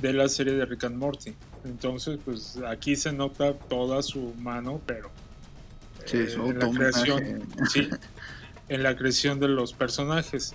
[0.00, 1.34] de la serie de Rick and Morty.
[1.64, 5.10] Entonces, pues aquí se nota toda su mano, pero
[6.06, 7.88] sí, eh, en la creación, sí,
[8.68, 10.54] en la creación de los personajes.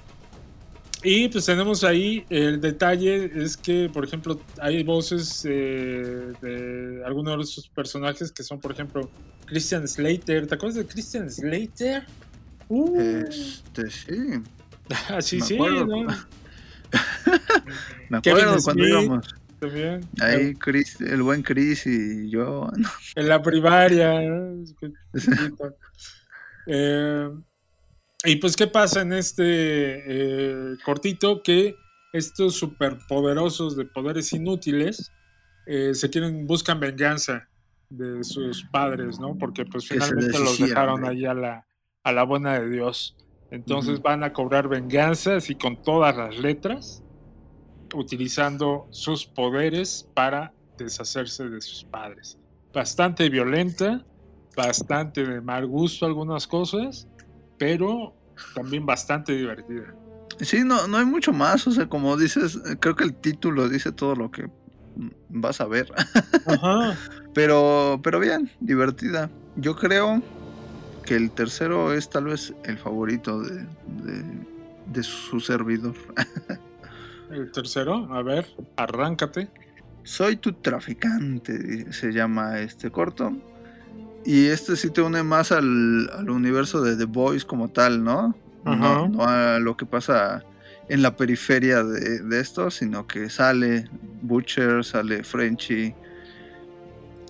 [1.02, 7.38] Y pues tenemos ahí el detalle es que, por ejemplo, hay voces eh, de algunos
[7.38, 9.10] de esos personajes que son, por ejemplo,
[9.46, 10.46] Christian Slater.
[10.48, 12.06] ¿Te acuerdas de Christian Slater?
[12.68, 13.00] Uh.
[13.00, 14.12] Este, sí.
[15.10, 15.86] Así Me sí, acuerdo.
[15.86, 16.08] ¿no?
[18.10, 19.36] Me Kevin acuerdo cuando Smith, íbamos.
[19.60, 20.02] También.
[20.22, 22.70] Ahí Chris, el buen Chris y yo.
[22.76, 22.90] ¿no?
[23.16, 24.22] En la primaria.
[24.22, 24.64] ¿no?
[26.68, 27.30] Eh,
[28.26, 31.42] y pues, ¿qué pasa en este eh, cortito?
[31.42, 31.76] Que
[32.14, 35.12] estos superpoderosos de poderes inútiles
[35.66, 37.48] eh, se quieren, buscan venganza
[37.90, 39.38] de sus padres, ¿no?
[39.38, 41.66] Porque pues finalmente los dejaron de- ahí a la,
[42.04, 43.16] a la buena de Dios.
[43.52, 47.04] Entonces van a cobrar venganza así con todas las letras,
[47.96, 52.38] utilizando sus poderes para deshacerse de sus padres.
[52.74, 54.06] Bastante violenta,
[54.56, 57.08] bastante de mal gusto algunas cosas,
[57.60, 58.16] pero
[58.56, 59.94] también bastante divertida.
[60.40, 61.68] Sí, no, no hay mucho más.
[61.68, 64.48] O sea, como dices, eh, creo que el título dice todo lo que
[64.96, 65.92] mm, vas a ver.
[66.48, 66.98] Ajá.
[67.34, 69.30] Pero, pero bien, divertida.
[69.58, 70.22] Yo creo
[71.06, 73.66] que el tercero es tal vez el favorito de,
[74.04, 74.48] de-
[74.88, 75.94] de su servidor.
[77.30, 79.50] El tercero, a ver, arráncate.
[80.04, 83.32] Soy tu traficante, se llama este corto.
[84.26, 88.36] Y este sí te une más al, al universo de The Boys como tal, ¿no?
[88.66, 88.78] Ajá.
[88.78, 90.44] No, no a lo que pasa
[90.90, 93.88] en la periferia de, de esto, sino que sale
[94.22, 95.94] Butcher, sale Frenchy,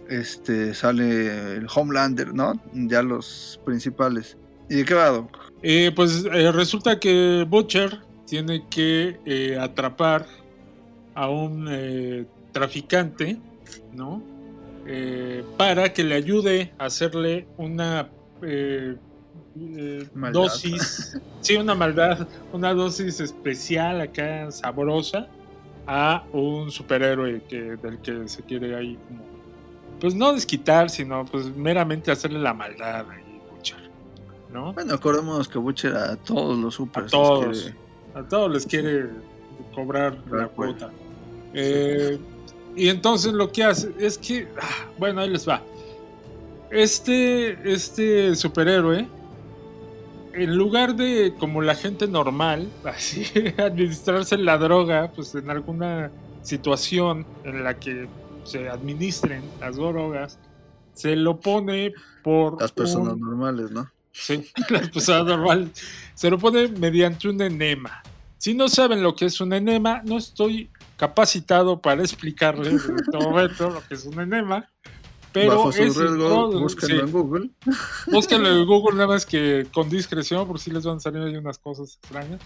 [0.09, 2.59] este, sale el Homelander, ¿no?
[2.73, 4.37] Ya los principales.
[4.69, 5.37] ¿Y de qué va, Doc?
[5.61, 10.25] Eh, pues eh, resulta que Butcher tiene que eh, atrapar
[11.15, 13.37] a un eh, traficante,
[13.93, 14.23] ¿no?
[14.91, 18.09] Eh, para que le ayude a hacerle una
[18.41, 18.95] eh,
[19.77, 25.27] eh, dosis, sí, una maldad, una dosis especial acá sabrosa
[25.85, 29.21] a un superhéroe que, del que se quiere ahí como,
[29.99, 33.91] pues no desquitar, sino pues meramente hacerle la maldad ahí, Butcher,
[34.51, 34.73] ¿no?
[34.73, 37.61] Bueno, acordémonos que Butcher a todos los A todos.
[37.61, 37.75] quiere-
[38.15, 39.09] A todos les quiere
[39.75, 40.87] cobrar la cuenta.
[40.87, 40.91] cuota.
[41.53, 42.19] Eh,
[42.75, 45.61] y entonces lo que hace es que, ah, bueno, ahí les va.
[46.71, 49.07] Este, este superhéroe,
[50.33, 53.25] en lugar de como la gente normal, así
[53.57, 56.11] administrarse la droga, pues en alguna
[56.43, 58.07] situación en la que
[58.43, 60.37] se administren las drogas,
[60.93, 61.93] se lo pone
[62.23, 63.89] por Las personas un- normales, ¿no?
[64.11, 65.69] Sí, las personas normales.
[66.13, 68.01] Se lo pone mediante un enema.
[68.37, 73.17] Si no saben lo que es un enema, no estoy capacitado para explicarles en este
[73.17, 74.69] momento lo que es un enema.
[75.31, 77.49] Pero Bajo su es riesgo, búsquenlo sí, en Google.
[78.07, 81.37] búsquenlo en Google, nada más que con discreción, por si les van a salir ahí
[81.37, 82.41] unas cosas extrañas.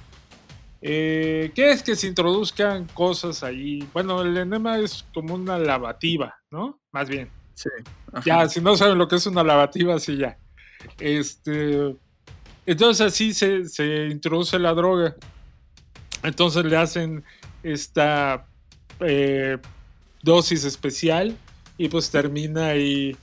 [0.81, 3.87] Eh, ¿Qué es que se introduzcan cosas ahí?
[3.93, 6.79] Bueno, el enema es como una lavativa, ¿no?
[6.91, 7.29] Más bien.
[7.53, 7.69] Sí.
[8.25, 10.37] Ya, si no saben lo que es una lavativa, sí, ya.
[10.99, 11.95] Este.
[12.65, 15.15] Entonces así se, se introduce la droga.
[16.21, 17.23] Entonces le hacen
[17.63, 18.45] esta
[18.99, 19.57] eh,
[20.21, 21.35] dosis especial
[21.77, 23.15] y pues termina ahí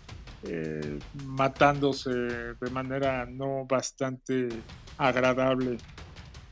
[0.42, 4.48] eh, matándose de manera no bastante
[4.98, 5.78] agradable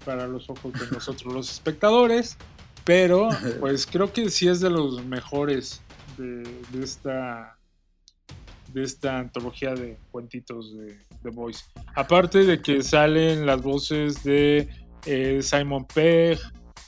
[0.05, 2.37] para los ojos de nosotros los espectadores.
[2.85, 3.29] Pero
[3.61, 5.83] pues creo que sí es de los mejores
[6.17, 7.59] de, de esta
[8.73, 11.65] de esta antología de cuentitos de The Voice.
[11.95, 14.69] Aparte de que salen las voces de
[15.07, 16.39] eh, Simon Pegg,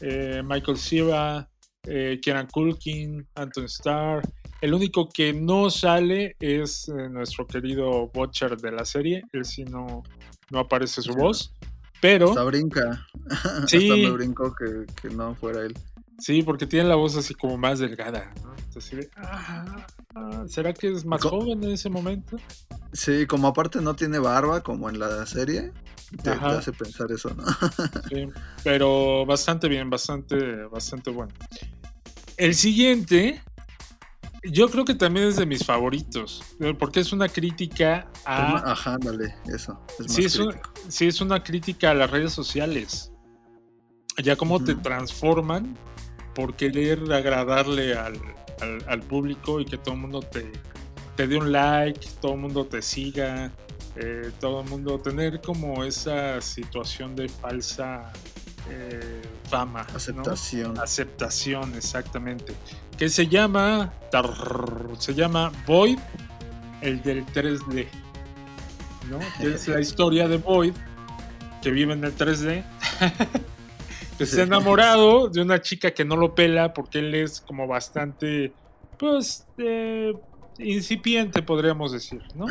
[0.00, 1.48] eh, Michael Cera,
[1.84, 4.22] eh, Kieran Culkin, Anton Starr.
[4.60, 9.22] El único que no sale es eh, nuestro querido Butcher de la serie.
[9.32, 10.02] Él sí no,
[10.50, 11.54] no aparece su voz.
[12.00, 13.06] Pero Hasta brinca.
[13.66, 13.90] Sí.
[13.90, 15.74] Hasta me brincó que, que no fuera él.
[16.20, 18.32] Sí, porque tiene la voz así como más delgada.
[18.44, 18.54] ¿no?
[18.56, 22.36] Entonces, ah, ah, ¿será que es más Co- joven en ese momento?
[22.92, 25.72] Sí, como aparte no tiene barba como en la serie,
[26.22, 27.44] te, te hace pensar eso, ¿no?
[28.10, 28.26] Sí,
[28.64, 31.32] pero bastante bien, bastante, bastante bueno.
[32.36, 33.40] El siguiente,
[34.42, 38.72] yo creo que también es de mis favoritos, eh, porque es una crítica a...
[38.72, 39.78] Ajá, ándale, eso.
[39.98, 40.54] Es más Sí es, un-
[40.88, 43.12] sí, es una crítica a las redes sociales.
[44.22, 45.76] Ya cómo te transforman
[46.34, 48.14] por querer agradarle al,
[48.60, 50.50] al- al público y que todo el mundo te,
[51.16, 53.50] te dé un like, todo el mundo te siga,
[53.96, 58.12] eh, todo el mundo tener como esa situación de falsa
[58.70, 59.80] eh, fama.
[59.94, 60.78] Aceptación.
[60.78, 62.54] Aceptación, exactamente.
[62.96, 63.92] Que se llama.
[64.98, 65.98] Se llama Void,
[66.82, 67.86] el del 3D.
[69.08, 69.18] ¿No?
[69.40, 70.74] Que es la historia de Void,
[71.62, 72.62] que vive en el 3D.
[74.20, 78.52] que está enamorado de una chica que no lo pela porque él es como bastante.
[78.98, 79.46] Pues.
[79.56, 80.12] Eh,
[80.58, 82.44] incipiente, podríamos decir, ¿no?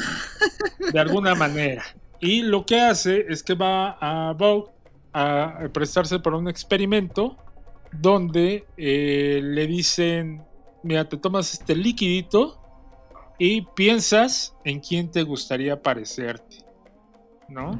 [0.91, 1.84] De alguna manera.
[2.20, 4.72] Y lo que hace es que va a Vogue
[5.13, 7.38] a prestarse para un experimento
[7.91, 10.43] donde eh, le dicen,
[10.82, 12.59] mira, te tomas este liquidito
[13.38, 16.65] y piensas en quién te gustaría parecerte,
[17.47, 17.80] ¿no?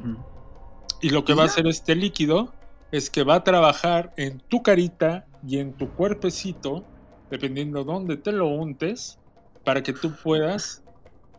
[1.02, 2.54] Y lo que va a hacer este líquido
[2.92, 6.84] es que va a trabajar en tu carita y en tu cuerpecito,
[7.30, 9.20] dependiendo dónde te lo untes,
[9.64, 10.84] para que tú puedas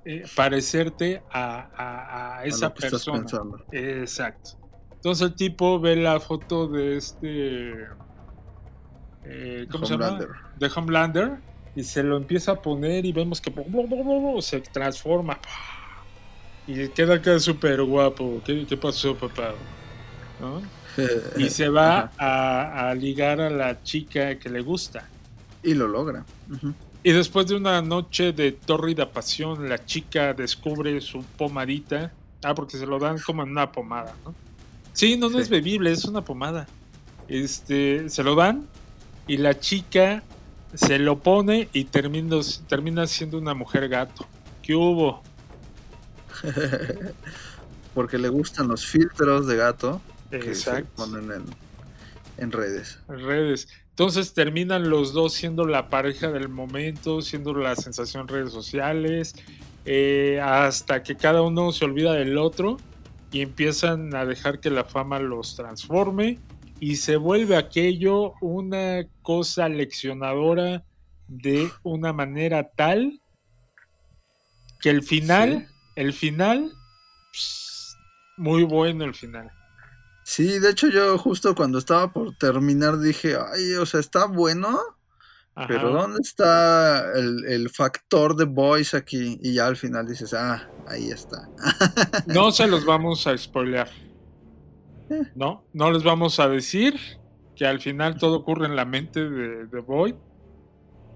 [0.05, 3.27] eh, parecerte a, esa persona.
[3.73, 4.51] Exacto.
[4.93, 7.73] Entonces el tipo ve la foto de este.
[9.25, 10.19] Eh, ¿Cómo se llama?
[10.59, 11.39] De Homelander.
[11.75, 13.53] Y se lo empieza a poner y vemos que
[14.41, 15.39] se transforma.
[16.67, 18.43] Y queda acá súper guapo.
[18.45, 19.55] ¿Qué, pasó, papá?
[21.37, 25.09] Y se va a, ligar a la chica que le gusta.
[25.63, 26.25] Y lo logra.
[27.03, 32.13] Y después de una noche de tórrida pasión, la chica descubre su pomadita.
[32.43, 34.35] Ah, porque se lo dan como en una pomada, ¿no?
[34.93, 36.67] Sí, no, no es bebible, es una pomada.
[37.29, 38.67] Este, se lo dan
[39.27, 40.23] y la chica
[40.75, 42.37] se lo pone y termina,
[42.69, 44.27] termina siendo una mujer gato.
[44.63, 45.23] ¿Qué hubo?
[47.95, 51.45] porque le gustan los filtros de gato que se ponen en,
[52.39, 52.99] en redes.
[53.09, 53.69] Redes.
[53.91, 59.35] Entonces terminan los dos siendo la pareja del momento, siendo la sensación en redes sociales,
[59.85, 62.79] eh, hasta que cada uno se olvida del otro
[63.31, 66.39] y empiezan a dejar que la fama los transforme
[66.81, 70.85] y se vuelve aquello una cosa leccionadora
[71.29, 73.21] de una manera tal
[74.81, 76.73] que el final, el final,
[78.39, 79.51] muy bueno el final.
[80.31, 84.79] Sí, de hecho yo justo cuando estaba por terminar dije, ay, o sea, está bueno,
[85.67, 89.41] pero ¿dónde está el, factor de voice aquí?
[89.43, 91.49] Y ya al final dices, ah, ahí está.
[92.29, 93.89] no se los vamos a spoilear.
[95.11, 95.33] Eh.
[95.35, 96.95] No, no les vamos a decir
[97.57, 100.15] que al final todo ocurre en la mente de, de Boyd.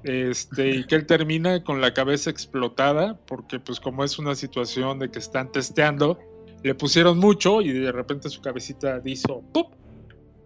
[0.02, 4.98] Este, y que él termina con la cabeza explotada, porque pues como es una situación
[4.98, 6.18] de que están testeando,
[6.64, 9.74] le pusieron mucho y de repente su cabecita hizo ¡pop!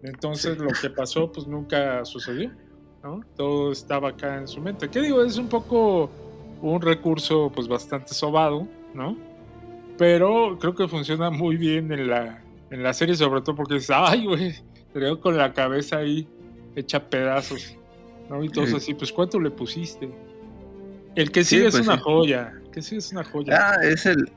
[0.03, 2.51] Entonces lo que pasó pues nunca sucedió,
[3.01, 3.21] ¿no?
[3.37, 4.89] Todo estaba acá en su mente.
[4.89, 5.23] ¿Qué digo?
[5.23, 6.09] Es un poco
[6.61, 9.17] un recurso pues bastante sobado, ¿no?
[9.97, 13.91] Pero creo que funciona muy bien en la, en la serie, sobre todo porque dices,
[13.93, 14.55] ay, güey,
[14.91, 16.27] te con la cabeza ahí
[16.75, 17.77] hecha pedazos,
[18.29, 18.43] ¿no?
[18.43, 20.09] Y todos así, pues ¿cuánto le pusiste?
[21.15, 23.57] El que sigue es pues una joya, que sí es una joya.
[23.57, 24.31] Ah, es el,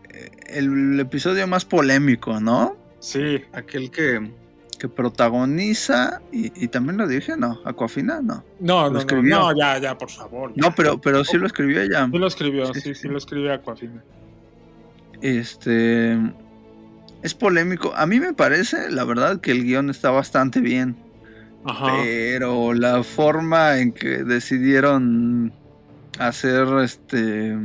[0.47, 2.76] el episodio más polémico, ¿no?
[2.99, 3.43] Sí.
[3.53, 4.32] Aquel que,
[4.78, 8.45] que protagoniza, y, también lo dije, no, Aquafina, no.
[8.59, 10.53] No, no, no, ya, ya, por favor.
[10.57, 12.09] No, pero, pero sí lo escribió ella.
[12.11, 14.03] Sí lo escribió, sí, sí, lo escribió Aquafina.
[15.20, 16.18] Este.
[17.22, 17.95] Es polémico.
[17.95, 20.97] A mí me parece, la verdad, que el guion está bastante bien.
[21.64, 21.93] Ajá.
[22.03, 25.53] Pero la forma en que decidieron
[26.18, 27.57] hacer este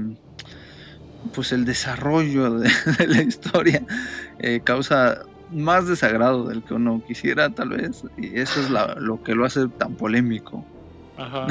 [1.34, 2.70] pues el desarrollo de,
[3.08, 3.84] la historia
[4.40, 9.34] eh, causa más desagrado del que uno quisiera, tal vez, y eso es lo que
[9.34, 10.66] lo hace tan polémico.
[11.18, 11.48] Ajá.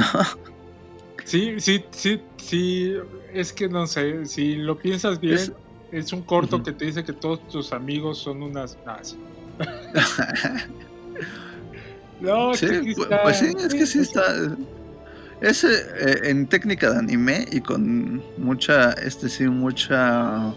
[1.25, 2.95] Sí, sí, sí, sí,
[3.33, 5.41] es que no sé, si lo piensas bien,
[5.91, 8.79] es, un corto que te dice que todos tus amigos son unas...
[12.21, 12.67] no, sí,
[13.25, 14.23] pues, sí, es que sí está...
[15.41, 20.55] Es eh, en técnica de anime y con mucha, este sí, mucha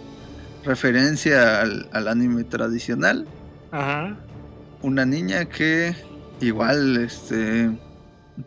[0.63, 3.27] referencia al, anime tradicional.
[3.71, 4.17] Ajá.
[4.81, 5.95] Una niña que
[6.39, 7.77] igual este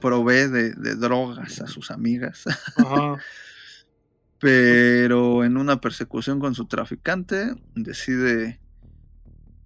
[0.00, 2.44] provee de, drogas a sus amigas.
[2.76, 3.16] Ajá.
[4.38, 8.58] Pero en una persecución con su traficante decide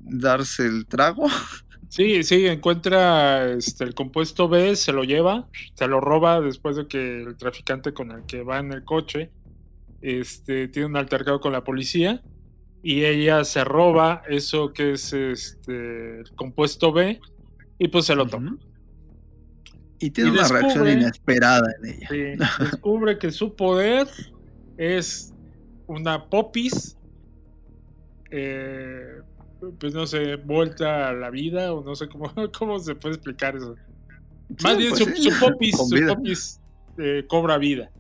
[0.01, 1.29] darse el trago
[1.89, 6.87] Sí, sí, encuentra este, el compuesto B, se lo lleva, se lo roba después de
[6.87, 9.31] que el traficante con el que va en el coche
[10.03, 12.23] este, tiene un altercado con la policía
[12.83, 17.21] y ella se roba eso que es este, el compuesto B
[17.79, 18.57] y pues se lo toma.
[19.99, 22.09] Y tiene una reacción inesperada en ella.
[22.09, 24.07] Sí, descubre que su poder
[24.77, 25.33] es
[25.87, 26.97] una popis
[28.31, 29.21] eh,
[29.79, 33.57] pues no sé, vuelta a la vida o no sé cómo, cómo se puede explicar
[33.57, 33.75] eso.
[34.49, 36.61] Sí, Más bien pues su, sí, su popis, su popis,
[36.99, 37.91] eh, cobra vida,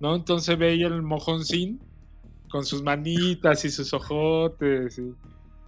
[0.00, 0.14] ¿no?
[0.14, 1.80] Entonces ve ahí el mojoncín
[2.50, 5.14] con sus manitas y sus ojotes y,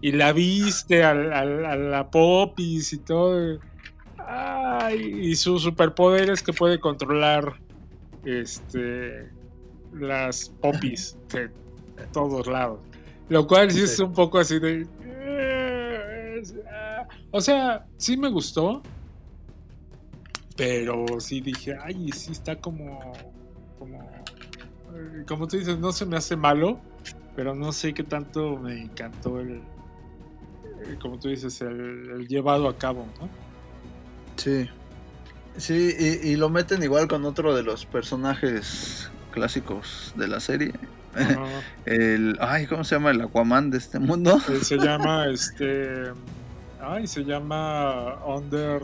[0.00, 3.58] y la viste a, la popis y todo.
[4.18, 7.58] Ay, y su superpoder es que puede controlar
[8.24, 9.30] este
[9.92, 11.50] las popis de
[12.12, 12.80] todos lados.
[13.28, 14.86] Lo cual sí, es un poco así de.
[16.50, 17.06] "Eh, es- ah".
[17.30, 18.82] O sea, sí me gustó.
[20.56, 23.12] Pero sí dije, ay, sí está como.
[23.78, 24.02] Como.
[24.02, 26.80] eh, Como tú dices, no se me hace malo.
[27.36, 29.56] Pero no sé qué tanto me encantó el.
[29.58, 33.28] eh, Como tú dices, el, el llevado a cabo, ¿no?
[34.36, 34.68] Sí.
[35.56, 40.72] Sí, y, y lo meten igual con otro de los personajes clásicos de la serie.
[41.84, 44.38] El, ay, ¿cómo se llama el Aquaman de este mundo?
[44.50, 46.12] Eh, se llama este.
[46.80, 48.82] Ay, se llama Under.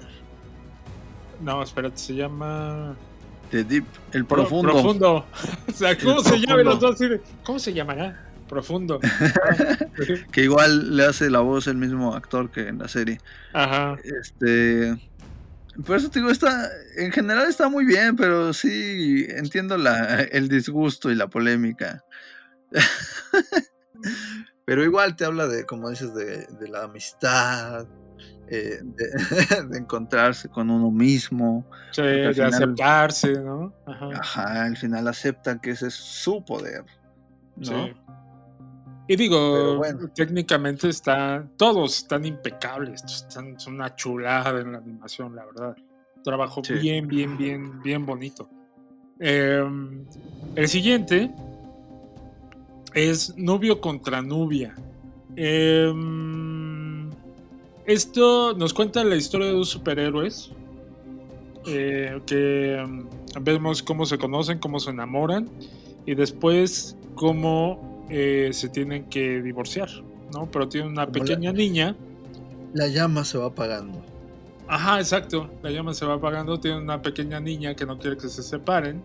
[1.41, 2.97] No, espérate, se llama.
[3.51, 4.73] The Deep, el Pro- profundo.
[4.73, 5.27] Profundo.
[5.69, 6.63] O sea, ¿cómo El se llama?
[6.63, 6.99] Los dos
[7.43, 8.31] ¿Cómo se llamará?
[8.49, 9.01] Profundo.
[10.33, 13.21] Que igual le hace la voz el mismo actor que en la serie.
[13.53, 13.97] Ajá.
[14.05, 14.97] Este.
[15.85, 16.69] Por eso te digo, está.
[16.97, 22.05] En general está muy bien, pero sí entiendo la, el disgusto y la polémica.
[24.65, 27.87] pero igual te habla de, como dices, de, de la amistad,
[28.49, 31.67] eh, de, de encontrarse con uno mismo.
[31.93, 33.73] Sí, de final- aceptarse, ¿no?
[33.87, 34.09] Ajá.
[34.15, 36.85] Ajá, al final aceptan que ese es su poder.
[37.57, 37.65] ¿no?
[37.87, 37.93] Sí.
[39.07, 40.09] Y digo, bueno.
[40.15, 45.77] técnicamente está, todos están impecables, están, son una chulada en la animación, la verdad.
[46.25, 46.73] Trabajo Sí.
[46.75, 48.49] bien, bien, bien, bien bonito.
[49.21, 50.07] Em,
[50.57, 51.31] el siguiente
[52.95, 54.75] es Nubio contra Nubia.
[55.37, 57.11] Em,
[57.87, 60.51] esto nos cuenta la historia de dos superhéroes
[61.67, 63.05] eh, que em,
[63.43, 65.49] vemos cómo se conocen, cómo se enamoran
[66.07, 69.89] y después cómo eh, se tienen que divorciar,
[70.33, 70.47] ¿no?
[70.51, 71.97] Pero tiene una Como la- pequeña niña.
[72.75, 74.03] La llama se va apagando.
[74.67, 75.49] Ajá, exacto.
[75.63, 76.59] La llama se va apagando.
[76.59, 79.01] Tiene una pequeña niña que no quiere que se separen.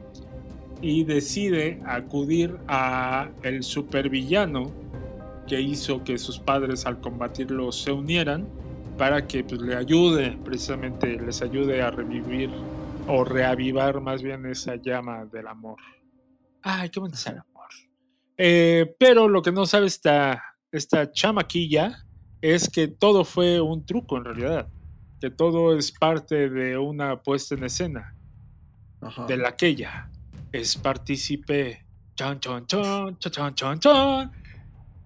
[0.81, 4.71] Y decide acudir a el supervillano
[5.47, 8.47] que hizo que sus padres al combatirlo se unieran
[8.97, 12.49] para que pues, le ayude, precisamente les ayude a revivir
[13.07, 15.77] o reavivar más bien esa llama del amor.
[16.61, 17.69] Ay, qué bonito es el amor.
[18.37, 22.05] Eh, pero lo que no sabe esta, esta chamaquilla
[22.41, 24.69] es que todo fue un truco en realidad
[25.19, 28.15] que todo es parte de una puesta en escena
[29.01, 29.25] Ajá.
[29.25, 30.08] de la que ella
[30.51, 31.85] es partícipe.
[32.15, 34.31] Chon, chon, chon, chon, chon, chon.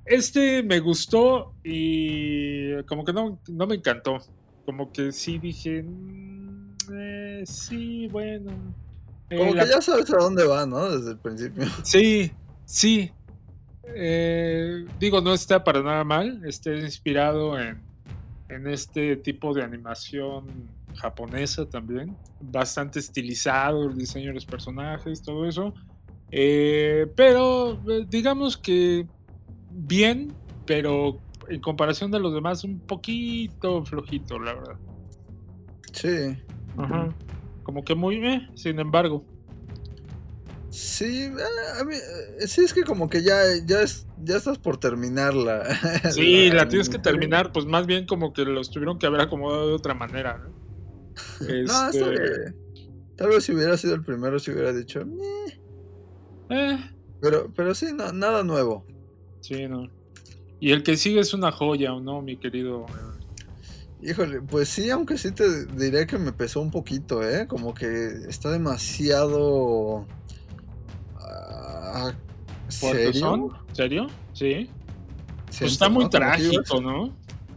[0.06, 4.18] Este me gustó y como que no, no me encantó.
[4.66, 8.52] Como que sí dije, "Mm, eh, sí, bueno.
[9.30, 10.90] Eh, Como la- que ya sabes a dónde va, ¿no?
[10.90, 11.64] Desde el principio.
[11.86, 12.32] Sí,
[12.66, 13.12] sí.
[13.96, 16.42] Eh, digo, no está para nada mal.
[16.46, 17.82] Está inspirado en,
[18.50, 20.46] en este tipo de animación
[20.96, 22.16] japonesa también.
[22.40, 25.74] Bastante estilizado el diseño de los personajes, todo eso.
[26.32, 29.08] Eh, pero eh, digamos que
[29.70, 30.34] bien,
[30.66, 34.76] pero en comparación de los demás, un poquito flojito, la verdad.
[35.92, 36.38] Sí.
[36.78, 37.14] Ajá.
[37.64, 39.26] Como que muy, eh, sin embargo.
[40.70, 44.58] Sí, eh, a mí, eh, sí es que como que ya, ya, es, ya estás
[44.58, 45.64] por terminarla.
[46.12, 49.68] Sí, la tienes que terminar, pues más bien como que los tuvieron que haber acomodado
[49.68, 50.63] de otra manera, ¿no?
[51.40, 51.46] No,
[51.90, 52.56] Este, está bien.
[53.16, 55.06] Tal vez si hubiera sido el primero, si hubiera dicho.
[55.06, 55.60] "Meh".
[56.50, 56.78] eh,
[57.22, 58.86] Pero, pero sí, no, nada nuevo.
[59.42, 59.88] sí, no.
[60.60, 62.86] Y el que sigue es una joya, ¿o no, mi querido?
[64.02, 67.48] Híjole, pues sí, aunque sí te diré que me pesó un poquito, ¿eh?
[67.48, 70.06] Como que está demasiado...
[72.70, 73.52] ¿Fuertezón?
[73.74, 74.08] ¿Serio?
[74.08, 74.08] ¿Serio?
[74.34, 74.70] Sí.
[75.60, 77.14] Pues está muy trágico, ¿no?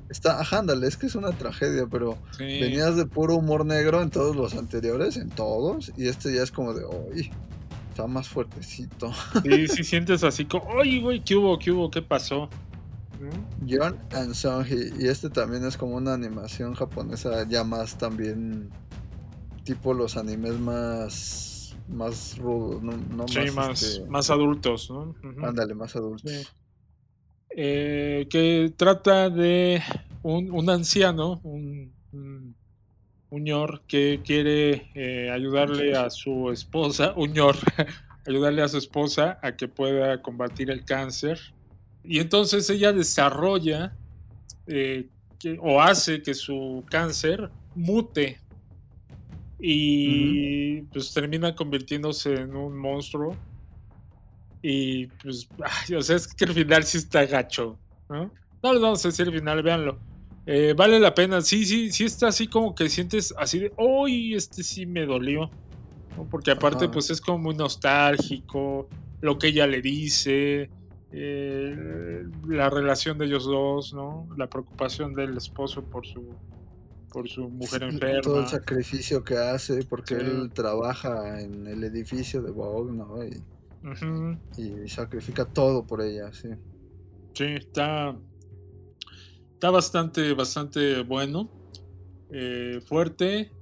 [0.08, 2.44] Está, ajá, ándale, es que es una tragedia, pero Sí.
[2.44, 6.52] venías de puro humor negro en todos los anteriores, en todos, y este ya es
[6.52, 7.30] como de, uy,
[7.90, 9.12] está más fuertecito.
[9.42, 11.58] Sí, sí sientes así como, oye, güey, ¿qué hubo?
[11.58, 11.90] ¿Qué hubo?
[11.90, 12.48] ¿Qué pasó?
[13.68, 18.68] John and Sonji, y este también es como una animación japonesa ya más también
[19.64, 25.14] tipo los animes más más rudos, no, no Sí, más, este, más adultos, ¿no?
[25.46, 26.30] Ándale, más adultos.
[26.30, 26.46] Sí.
[27.58, 29.82] Eh, que trata de
[30.22, 32.54] un, un anciano, un, un,
[33.30, 37.56] un ñor que quiere eh, ayudarle a su esposa, un ñor,
[38.26, 41.40] ayudarle a su esposa a que pueda combatir el cáncer.
[42.04, 43.96] Y entonces ella desarrolla
[44.66, 45.08] eh,
[45.38, 48.38] que, o hace que su cáncer mute
[49.58, 53.34] y pues termina convirtiéndose en un monstruo.
[54.68, 55.48] Y pues,
[55.88, 57.78] ay, o sea, es que el final sí está gacho,
[58.08, 58.32] ¿no?
[58.64, 59.96] No les vamos a decir el final, véanlo.
[60.44, 64.34] Eh, vale la pena, sí, sí, sí está así como que sientes así de, uy,
[64.34, 65.50] este sí me dolió.
[66.16, 66.24] ¿no?
[66.28, 66.92] Porque aparte, Ajá.
[66.92, 68.88] pues es como muy nostálgico,
[69.20, 70.68] lo que ella le dice,
[71.12, 74.28] eh, la relación de ellos dos, ¿no?
[74.36, 76.34] La preocupación del esposo por su,
[77.12, 78.20] por su mujer enferma.
[78.20, 80.20] Todo el sacrificio que hace, porque Sí.
[80.26, 83.24] él trabaja en el edificio de Vogue, ¿no?
[83.24, 83.42] Y,
[84.56, 86.48] Y sacrifica todo por ella, sí.
[87.34, 88.16] Sí, está,
[89.54, 91.48] está bastante, bastante bueno.
[92.30, 93.52] eh, fuerte,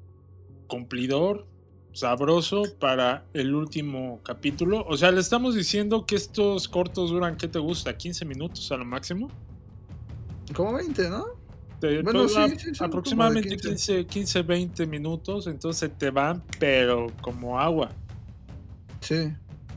[0.67, 1.47] cumplidor,
[1.93, 4.85] sabroso para el último capítulo.
[4.89, 7.97] O sea, le estamos diciendo que estos cortos duran, ¿qué te gusta?
[7.97, 9.31] ¿15 minutos a lo máximo?
[10.55, 11.25] Como 20, ¿no?
[11.81, 13.69] Te- Bueno, pues, sí, aproximadamente 15.
[13.69, 17.91] 15, 15, 20 minutos, entonces te van, pero como agua.
[19.01, 19.31] Sí,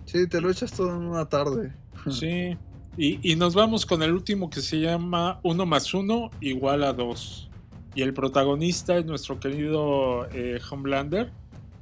[0.07, 1.71] sí, te lo echas todo en una tarde.
[2.09, 2.57] Sí.
[2.97, 6.93] Y, y nos vamos con el último que se llama uno más uno igual a
[6.93, 7.49] dos.
[7.93, 11.31] Y el protagonista es nuestro querido eh, Homelander,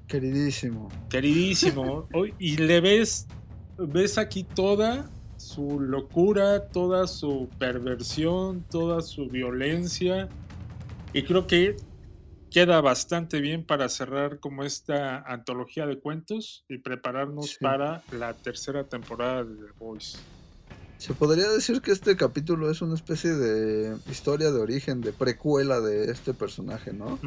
[0.08, 0.90] Queridísimo.
[1.10, 2.08] queridísimo.
[2.40, 3.28] Y le ves,
[3.78, 10.30] ves aquí toda su locura, toda su perversión, toda su violencia.
[11.14, 11.76] Y creo que
[12.56, 17.58] queda bastante bien para cerrar como esta antología de cuentos y prepararnos Sí.
[17.60, 20.18] para la tercera temporada de The Voice.
[20.98, 25.82] Se podría decir que este capítulo es una especie de historia de origen, de precuela
[25.82, 27.20] de este personaje, ¿no?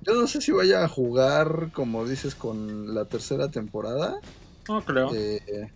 [0.00, 4.18] Yo no sé si vaya a jugar, como dices, con la tercera temporada.
[4.66, 5.14] No creo.
[5.14, 5.70] eh,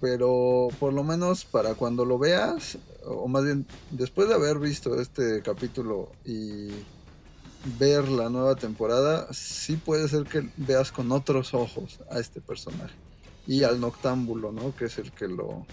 [0.00, 5.00] pero por lo menos para cuando lo veas, o más bien después de haber visto
[5.00, 6.70] este capítulo y
[7.78, 12.94] ver la nueva temporada, sí puede ser que veas con otros ojos a este personaje.
[13.46, 14.74] Y al noctámbulo, ¿no?
[14.76, 15.66] Que es el que lo,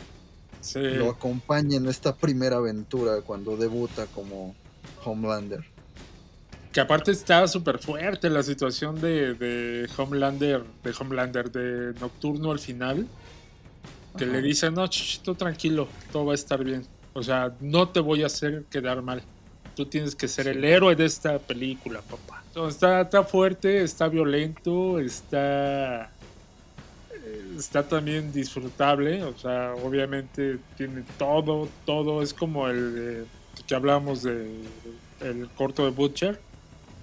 [0.62, 0.80] Sí.
[0.80, 4.56] lo acompaña en esta primera aventura cuando debuta como
[5.06, 5.64] Homelander.
[6.74, 12.60] Que aparte está súper fuerte la situación de, de Homelander, de Homelander, de Nocturno al
[12.60, 13.08] final.
[14.18, 14.34] Que Ajá.
[14.34, 16.86] le dice, no, ch, tú tranquilo, todo va a estar bien.
[17.14, 19.24] O sea, no te voy a hacer quedar mal.
[19.78, 22.44] Tú tienes que ser el héroe de esta película, papá.
[22.48, 26.06] Entonces, está, está fuerte, está violento, está...
[27.14, 33.26] eh, Está también disfrutable, o sea, obviamente tiene todo, todo, es como el de-
[33.68, 34.50] que hablamos de
[35.22, 36.40] el corto de Butcher,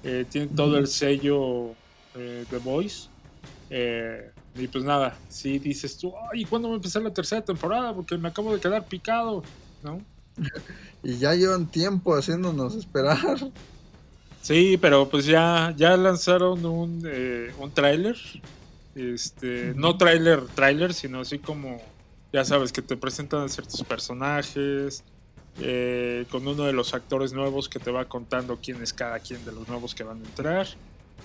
[0.05, 1.71] eh, tiene todo el sello
[2.17, 3.09] eh, The Voice.
[3.71, 7.93] Eh, y pues nada, si dices tú, ay, ¿cuándo va a empezar la tercera temporada?
[7.93, 9.43] Porque me acabo de quedar picado,
[9.83, 10.01] ¿no?
[11.02, 13.51] Y ya llevan tiempo haciéndonos esperar.
[14.43, 18.16] Sí, pero pues ya, ya lanzaron un, eh, un tráiler.
[18.94, 21.81] Este, no tráiler, tráiler, sino así como,
[22.32, 25.02] ya sabes, que te presentan a ciertos personajes,
[25.61, 29.44] eh, con uno de los actores nuevos que te va contando quién es cada quien
[29.44, 30.66] de los nuevos que van a entrar.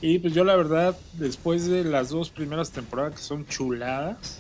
[0.02, 4.40] Y pues yo la verdad, después de las dos primeras temporadas que son chuladas,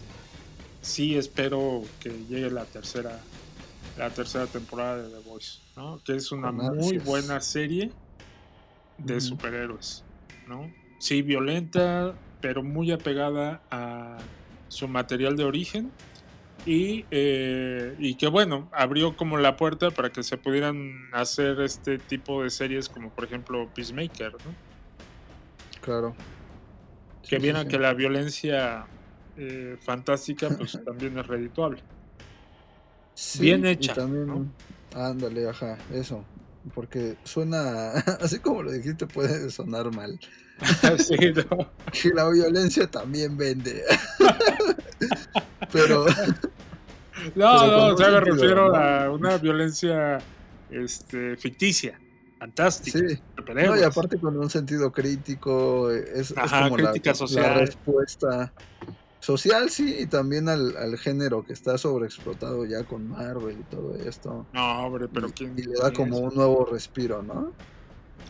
[0.81, 3.19] sí espero que llegue la tercera,
[3.97, 6.01] la tercera temporada de The Voice, ¿no?
[6.03, 7.91] Que es una Con muy buena serie
[8.97, 10.03] de superhéroes,
[10.47, 10.71] ¿no?
[10.99, 14.17] Sí, violenta, pero muy apegada a
[14.67, 15.91] su material de origen
[16.65, 21.97] y, eh, y que bueno, abrió como la puerta para que se pudieran hacer este
[21.99, 24.55] tipo de series como por ejemplo Peacemaker, ¿no?
[25.81, 26.15] Claro.
[27.27, 27.71] Que Sí, vieran sí, sí.
[27.71, 28.89] que la violencia
[29.37, 31.83] eh, fantástica pues también es redituable.
[33.21, 34.49] Sí, bien y hecha, también,
[34.95, 36.23] ándale, ajá, eso.
[36.73, 37.91] Porque suena,
[38.21, 40.17] así como lo dijiste, puede sonar mal.
[40.97, 41.15] Sí,
[41.49, 41.69] ¿no?
[41.91, 43.83] Que la violencia también vende.
[45.71, 46.05] Pero,
[47.35, 50.19] No, Pero no, un me refiero una violencia
[50.69, 51.99] este, ficticia,
[52.39, 52.99] fantástica.
[52.99, 53.21] sí.
[53.53, 57.59] No, y aparte con un sentido crítico, es, es Ajá, como la, crítica la social.
[57.59, 58.53] respuesta
[59.19, 63.95] social, sí, y también al, al género que está sobreexplotado ya con Marvel y todo
[63.95, 64.45] esto.
[64.53, 65.53] No, hombre, pero ¿quién?
[65.57, 67.53] Y le da como un nuevo respiro, ¿no?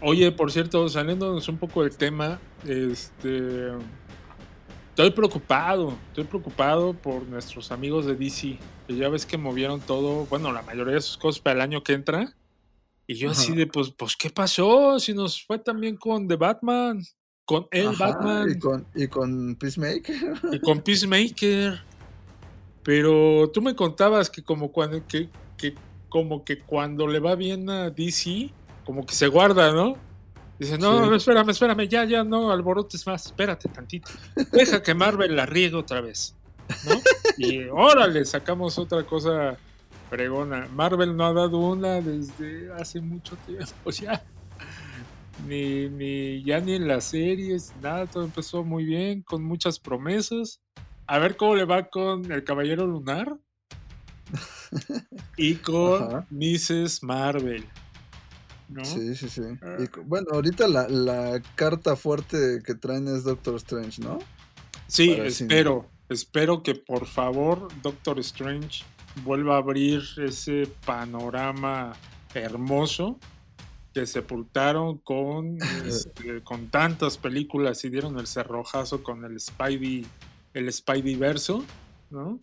[0.01, 3.71] Oye, por cierto, saliéndonos un poco del tema, este.
[4.89, 10.25] Estoy preocupado, estoy preocupado por nuestros amigos de DC, que ya ves que movieron todo,
[10.25, 12.35] bueno, la mayoría de sus cosas para el año que entra.
[13.07, 14.99] Y yo así de, pues, pues, ¿qué pasó?
[14.99, 17.01] Si nos fue también con The Batman,
[17.49, 18.51] con el Ajá, Batman.
[18.51, 20.33] Y con, y con Peacemaker.
[20.51, 21.81] y con Peacemaker.
[22.83, 25.73] Pero tú me contabas que como cuando que, que
[26.09, 28.51] como que cuando le va bien a DC,
[28.85, 29.95] como que se guarda, ¿no?
[30.59, 31.09] Dice, no, Sí.
[31.09, 34.11] no, espérame, espérame, ya, ya, no alborotes más, espérate tantito.
[34.51, 36.35] Deja que Marvel la riegue otra vez,
[36.85, 37.01] ¿no?
[37.35, 39.57] Y órale, sacamos otra cosa
[40.07, 40.67] fregona.
[40.71, 44.23] Marvel no ha dado una desde hace mucho tiempo ya.
[45.47, 50.61] Ni, ni ya ni en las series, nada, todo empezó muy bien, con muchas promesas.
[51.07, 53.35] A ver cómo le va con el Caballero Lunar
[55.37, 56.27] y con Ajá.
[56.29, 57.03] Mrs.
[57.03, 57.65] Marvel.
[58.67, 58.85] ¿no?
[58.85, 59.41] Sí, sí, sí.
[59.79, 64.19] Y cu- bueno, ahorita la, la carta fuerte que traen es Doctor Strange, ¿no?
[64.87, 68.83] Sí, Para espero, espero que por favor Doctor Strange
[69.23, 71.93] vuelva a abrir ese panorama
[72.35, 73.17] hermoso
[73.93, 80.05] que sepultaron con, este, con tantas películas y dieron el cerrojazo con el Spidey,
[80.53, 81.63] el Spidey verso,
[82.09, 82.39] ¿no?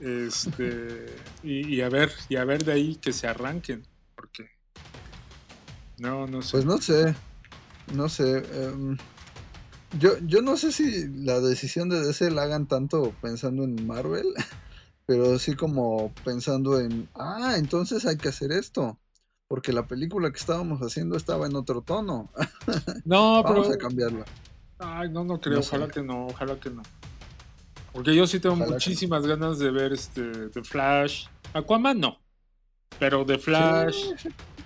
[0.00, 1.06] Este,
[1.42, 4.50] y, y a ver, y a ver de ahí que se arranquen, porque
[6.02, 6.52] no, no sé.
[6.52, 7.14] Pues no sé,
[7.94, 8.38] no sé.
[8.54, 8.96] em,
[9.98, 14.26] yo, yo no sé si la decisión de DC la hagan tanto pensando en Marvel,
[15.06, 18.98] pero sí como pensando en, ah, entonces hay que hacer esto,
[19.52, 22.30] porque la película que estábamos haciendo estaba en otro tono.
[23.04, 24.24] No, Vamos pero a cambiarla.
[24.78, 25.76] Ay, no, no creo, No sé.
[25.76, 26.80] ojalá que no, ojalá que no.
[27.92, 31.26] Porque yo sí tengo Ojalá que muchísimas ganas de ver este The Flash.
[31.52, 32.18] Aquaman no.
[32.98, 34.14] Pero The Flash.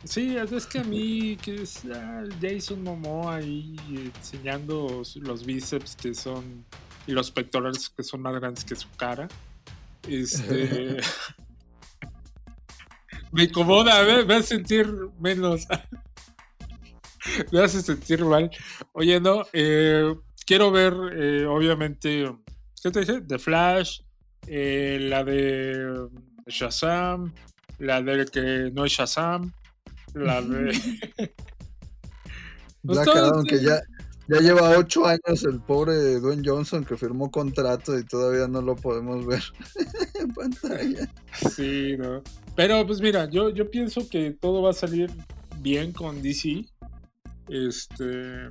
[0.05, 3.75] Sí, es es que a mí que es ah, Jason Momoa ahí
[4.15, 6.65] enseñando los bíceps que son
[7.09, 9.27] y los pectorales que son más grandes que su cara.
[10.07, 10.99] Este
[13.37, 15.67] me incomoda, me, me hace sentir menos.
[17.53, 18.51] me hace sentir mal.
[18.93, 20.15] Oye, no, eh,
[20.47, 22.33] quiero ver, eh, obviamente,
[22.83, 23.21] ¿qué te dije?
[23.21, 24.01] The Flash,
[24.47, 26.09] eh, la de
[26.47, 27.35] Shazam,
[27.79, 29.53] la de que no es Shazam,
[30.15, 30.73] la de...
[32.87, 33.83] Pues Black Adam, que eh, ya,
[34.29, 38.75] ya lleva ocho años el pobre Dwayne Johnson que firmó contrato y todavía no lo
[38.75, 39.43] podemos ver
[40.15, 41.09] en pantalla.
[41.55, 42.23] Sí, ¿no?
[42.57, 45.11] Pero pues mira, yo, yo pienso que todo va a salir
[45.61, 46.65] bien con DC.
[47.49, 48.49] Este.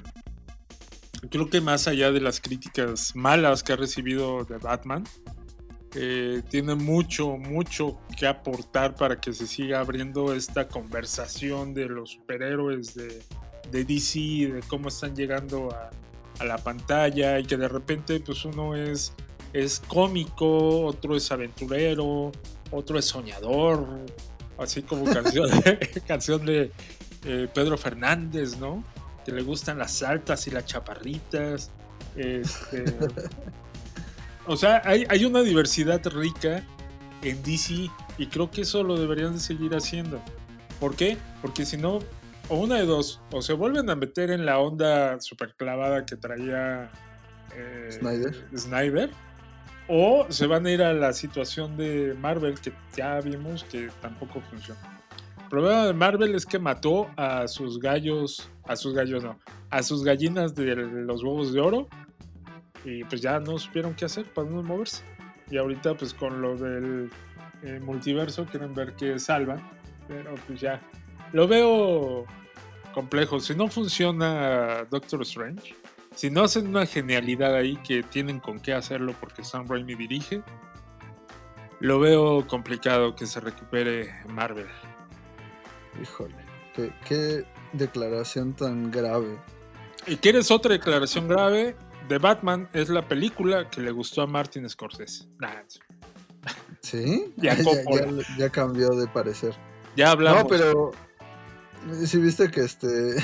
[1.30, 5.04] Creo que más allá de las críticas malas que ha recibido de Batman,
[5.96, 12.12] eh, tiene mucho, mucho que aportar para que se siga abriendo esta conversación de los
[12.12, 13.24] superhéroes de,
[13.72, 15.90] de DC, de cómo están llegando a,
[16.40, 19.14] a la pantalla y que de repente pues uno es,
[19.54, 22.32] es cómico, otro es aventurero,
[22.72, 24.06] otro es soñador,
[24.58, 26.72] así como canción de, canción de
[27.26, 28.84] eh, Pedro Fernández, ¿no?
[29.26, 31.72] Que le gustan las altas y las chaparritas.
[32.16, 32.86] Este,
[34.48, 36.64] o sea, hay, hay una diversidad rica
[37.22, 40.22] en DC y creo que eso lo deberían de seguir haciendo.
[40.80, 41.18] ¿Por qué?
[41.42, 42.00] Porque si no,
[42.50, 46.16] o una de dos, o se vuelven a meter en la onda super clavada que
[46.16, 46.92] traía
[47.56, 48.36] eh, Snyder.
[48.56, 49.10] Snyder,
[49.88, 54.42] o se van a ir a la situación de Marvel que ya vimos que tampoco
[54.42, 54.80] funciona.
[55.44, 59.40] El problema de Marvel es que mató a sus gallos, a sus gallos no,
[59.70, 61.88] a sus gallinas de los huevos de oro
[62.84, 65.04] y pues ya no supieron qué hacer para no moverse.
[65.50, 67.12] Y ahorita pues con lo del
[67.62, 69.62] eh, multiverso quieren ver qué salvan,
[70.08, 70.82] pero pues ya
[71.36, 72.26] lo veo
[72.94, 73.40] complejo.
[73.42, 75.76] Si no funciona Doctor Strange,
[76.16, 80.42] si no hacen una genialidad ahí que tienen con qué hacerlo porque Sam Raimi dirige,
[81.82, 84.68] lo veo complicado que se recupere Marvel.
[86.02, 86.36] Híjole,
[86.74, 89.38] qué, qué declaración tan grave.
[90.08, 91.76] ¿Y quieres otra declaración grave?
[92.08, 95.26] The Batman es la película que le gustó a Martin Scorsese.
[95.40, 95.64] Nah,
[96.82, 97.34] ¿Sí?
[97.38, 97.64] Ya ya-
[98.38, 99.54] ya cambió de parecer.
[99.98, 100.44] ya hablamos.
[100.44, 100.92] No, pero
[102.06, 103.16] si viste que este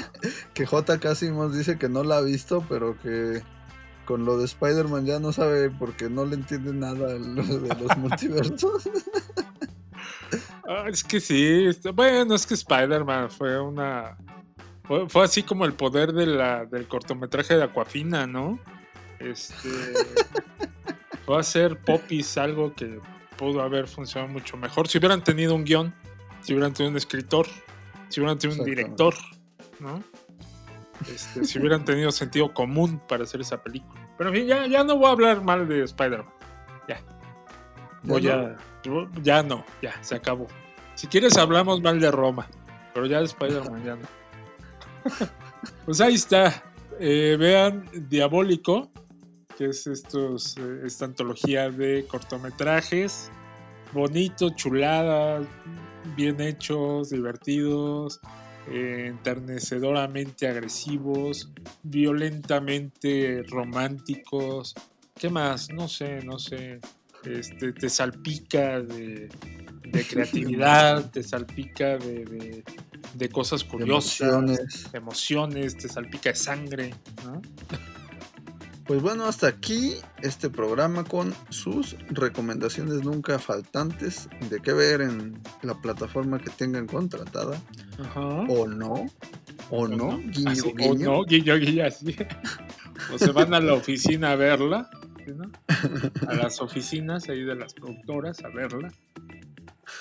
[0.54, 1.14] que J.
[1.14, 3.42] Simons dice que no la ha visto, pero que
[4.04, 7.96] con lo de Spider-Man ya no sabe porque no le entiende nada lo de los
[7.96, 8.88] multiversos.
[10.72, 14.16] Ah, es que sí, está- bueno, es que Spider-Man fue una.
[14.84, 18.60] Fue, fue así como el poder de la, del cortometraje de Aquafina, ¿no?
[19.18, 19.68] Este.
[21.26, 23.00] fue a hacer popis algo que
[23.36, 24.86] pudo haber funcionado mucho mejor.
[24.86, 25.92] Si hubieran tenido un guion,
[26.42, 27.48] si hubieran tenido un escritor,
[28.10, 29.14] si hubieran tenido un director,
[29.78, 30.02] ¿no?
[31.10, 34.06] Este, si hubieran tenido sentido común para hacer esa película.
[34.18, 36.28] Pero en fin, ya, ya no voy a hablar mal de Spider-Man.
[36.86, 37.00] Ya.
[38.02, 40.46] Voy ¿Ya yo- ya no, ya, se acabó.
[40.94, 42.46] Si quieres hablamos mal de Roma,
[42.92, 44.06] pero ya de Spider-Man ya no.
[45.86, 46.62] pues ahí está.
[46.98, 48.90] Eh, vean Diabólico,
[49.56, 53.30] que es estos, eh, esta antología de cortometrajes
[53.92, 55.46] bonitos, chuladas,
[56.16, 58.20] bien hechos, divertidos,
[58.70, 61.50] eh, enternecedoramente agresivos,
[61.82, 64.74] violentamente románticos.
[65.18, 65.70] ¿Qué más?
[65.70, 66.80] No sé, no sé.
[67.24, 69.28] Este, te salpica de,
[69.82, 72.64] de creatividad, te salpica de, de,
[73.14, 74.86] de cosas curiosas, Emociones.
[74.94, 76.94] emociones, te salpica de sangre.
[77.24, 77.42] ¿no?
[78.90, 85.40] Pues bueno, hasta aquí este programa con sus recomendaciones nunca faltantes de qué ver en
[85.62, 87.62] la plataforma que tengan contratada.
[88.00, 88.20] Ajá.
[88.48, 89.06] O no.
[89.70, 90.18] O no.
[90.18, 91.12] Guiño, Así, guiño.
[91.12, 92.16] O no, guiño, guiño, así.
[93.14, 94.90] O se van a la oficina a verla,
[95.24, 95.52] ¿sí, no?
[96.26, 98.92] A las oficinas ahí de las productoras a verla.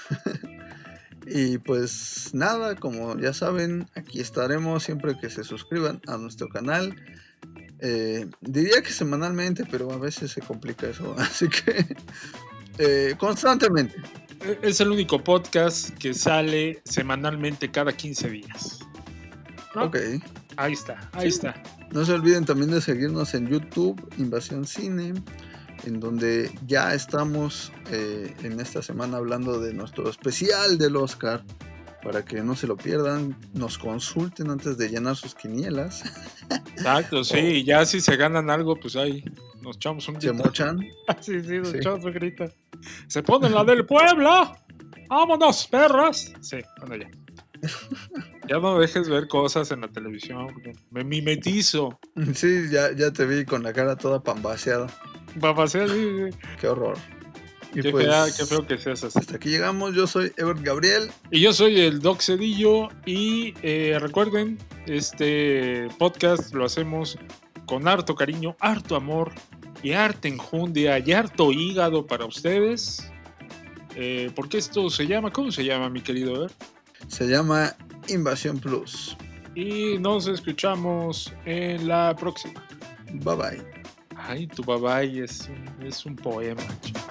[1.32, 6.96] Y pues nada, como ya saben, aquí estaremos siempre que se suscriban a nuestro canal.
[7.82, 11.16] Eh, diría que semanalmente, pero a veces se complica eso.
[11.18, 11.96] Así que
[12.78, 13.96] eh, constantemente.
[14.42, 18.80] E- Es el único podcast que sale semanalmente cada 15 días.
[19.76, 19.86] ¿no?
[19.86, 19.98] Ok.
[20.58, 21.36] Ahí está, ahí Sí.
[21.38, 21.62] está.
[21.92, 25.14] No se olviden también de seguirnos en YouTube, Invasión Cine,
[25.86, 31.44] en donde ya estamos eh, en esta semana hablando de nuestro especial del Oscar.
[32.04, 36.04] Para que no se lo pierdan, nos consulten antes de llenar sus quinielas.
[36.76, 39.24] Exacto, sí, y ya si se ganan algo, pues ahí
[39.62, 40.44] nos echamos un Se grito.
[40.46, 40.80] mochan.
[41.20, 41.78] sí, sí, nos Sí.
[41.78, 42.46] echamos un grito.
[43.08, 44.56] Se ponen la del pueblo.
[45.10, 46.32] ¡Vámonos, perras!
[46.40, 47.10] Sí, bueno, ya.
[48.48, 50.48] Ya no dejes ver cosas en la televisión.
[50.92, 52.00] Me mimetizo.
[52.34, 54.88] Sí, ya, ya te vi con la cara toda pambaseada.
[54.88, 56.38] Sí, sí, sí.
[56.62, 56.98] Qué horror.
[57.74, 59.20] Qué, pues, fea- qué feo que seas así.
[59.20, 59.94] hasta aquí llegamos.
[59.96, 61.12] Yo soy Ebert Gabriel.
[61.32, 67.18] Y yo soy el Doc Cedillo y eh, recuerden, este podcast lo hacemos
[67.66, 69.32] con harto cariño, harto amor
[69.84, 73.08] y harta enjundia y harto hígado para ustedes.
[73.96, 76.52] Eh, porque esto se llama, ¿cómo se llama mi querido Ever?
[77.08, 77.76] Se llama
[78.08, 79.16] Invasión Plus.
[79.56, 82.64] Y nos escuchamos en la próxima.
[83.14, 83.64] Bye bye.
[84.16, 86.62] Ay, tu babay es un, es un poema.
[86.82, 87.02] chicos.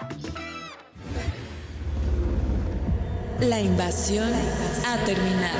[3.40, 4.32] La invasión
[4.84, 5.58] ha terminado.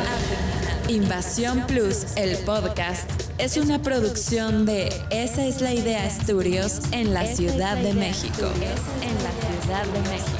[0.89, 7.25] Invasión Plus, el podcast, es una producción de Esa es la idea Studios en la
[7.25, 8.51] Ciudad de México.
[9.01, 10.39] En la Ciudad de México.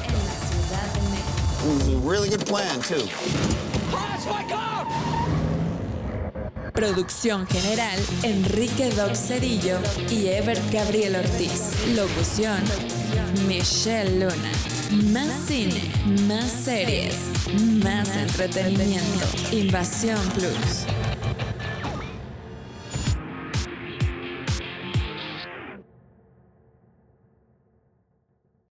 [1.61, 3.07] It was a really good plan, too.
[6.73, 9.77] Producción general, Enrique Doc Cedillo
[10.09, 11.73] y Ebert Gabriel Ortiz.
[11.95, 12.61] Locución,
[13.47, 14.78] Michelle Luna.
[14.89, 15.83] Más cine,
[16.27, 17.15] más series,
[17.83, 19.27] más entretenimiento.
[19.51, 20.85] Invasión Plus.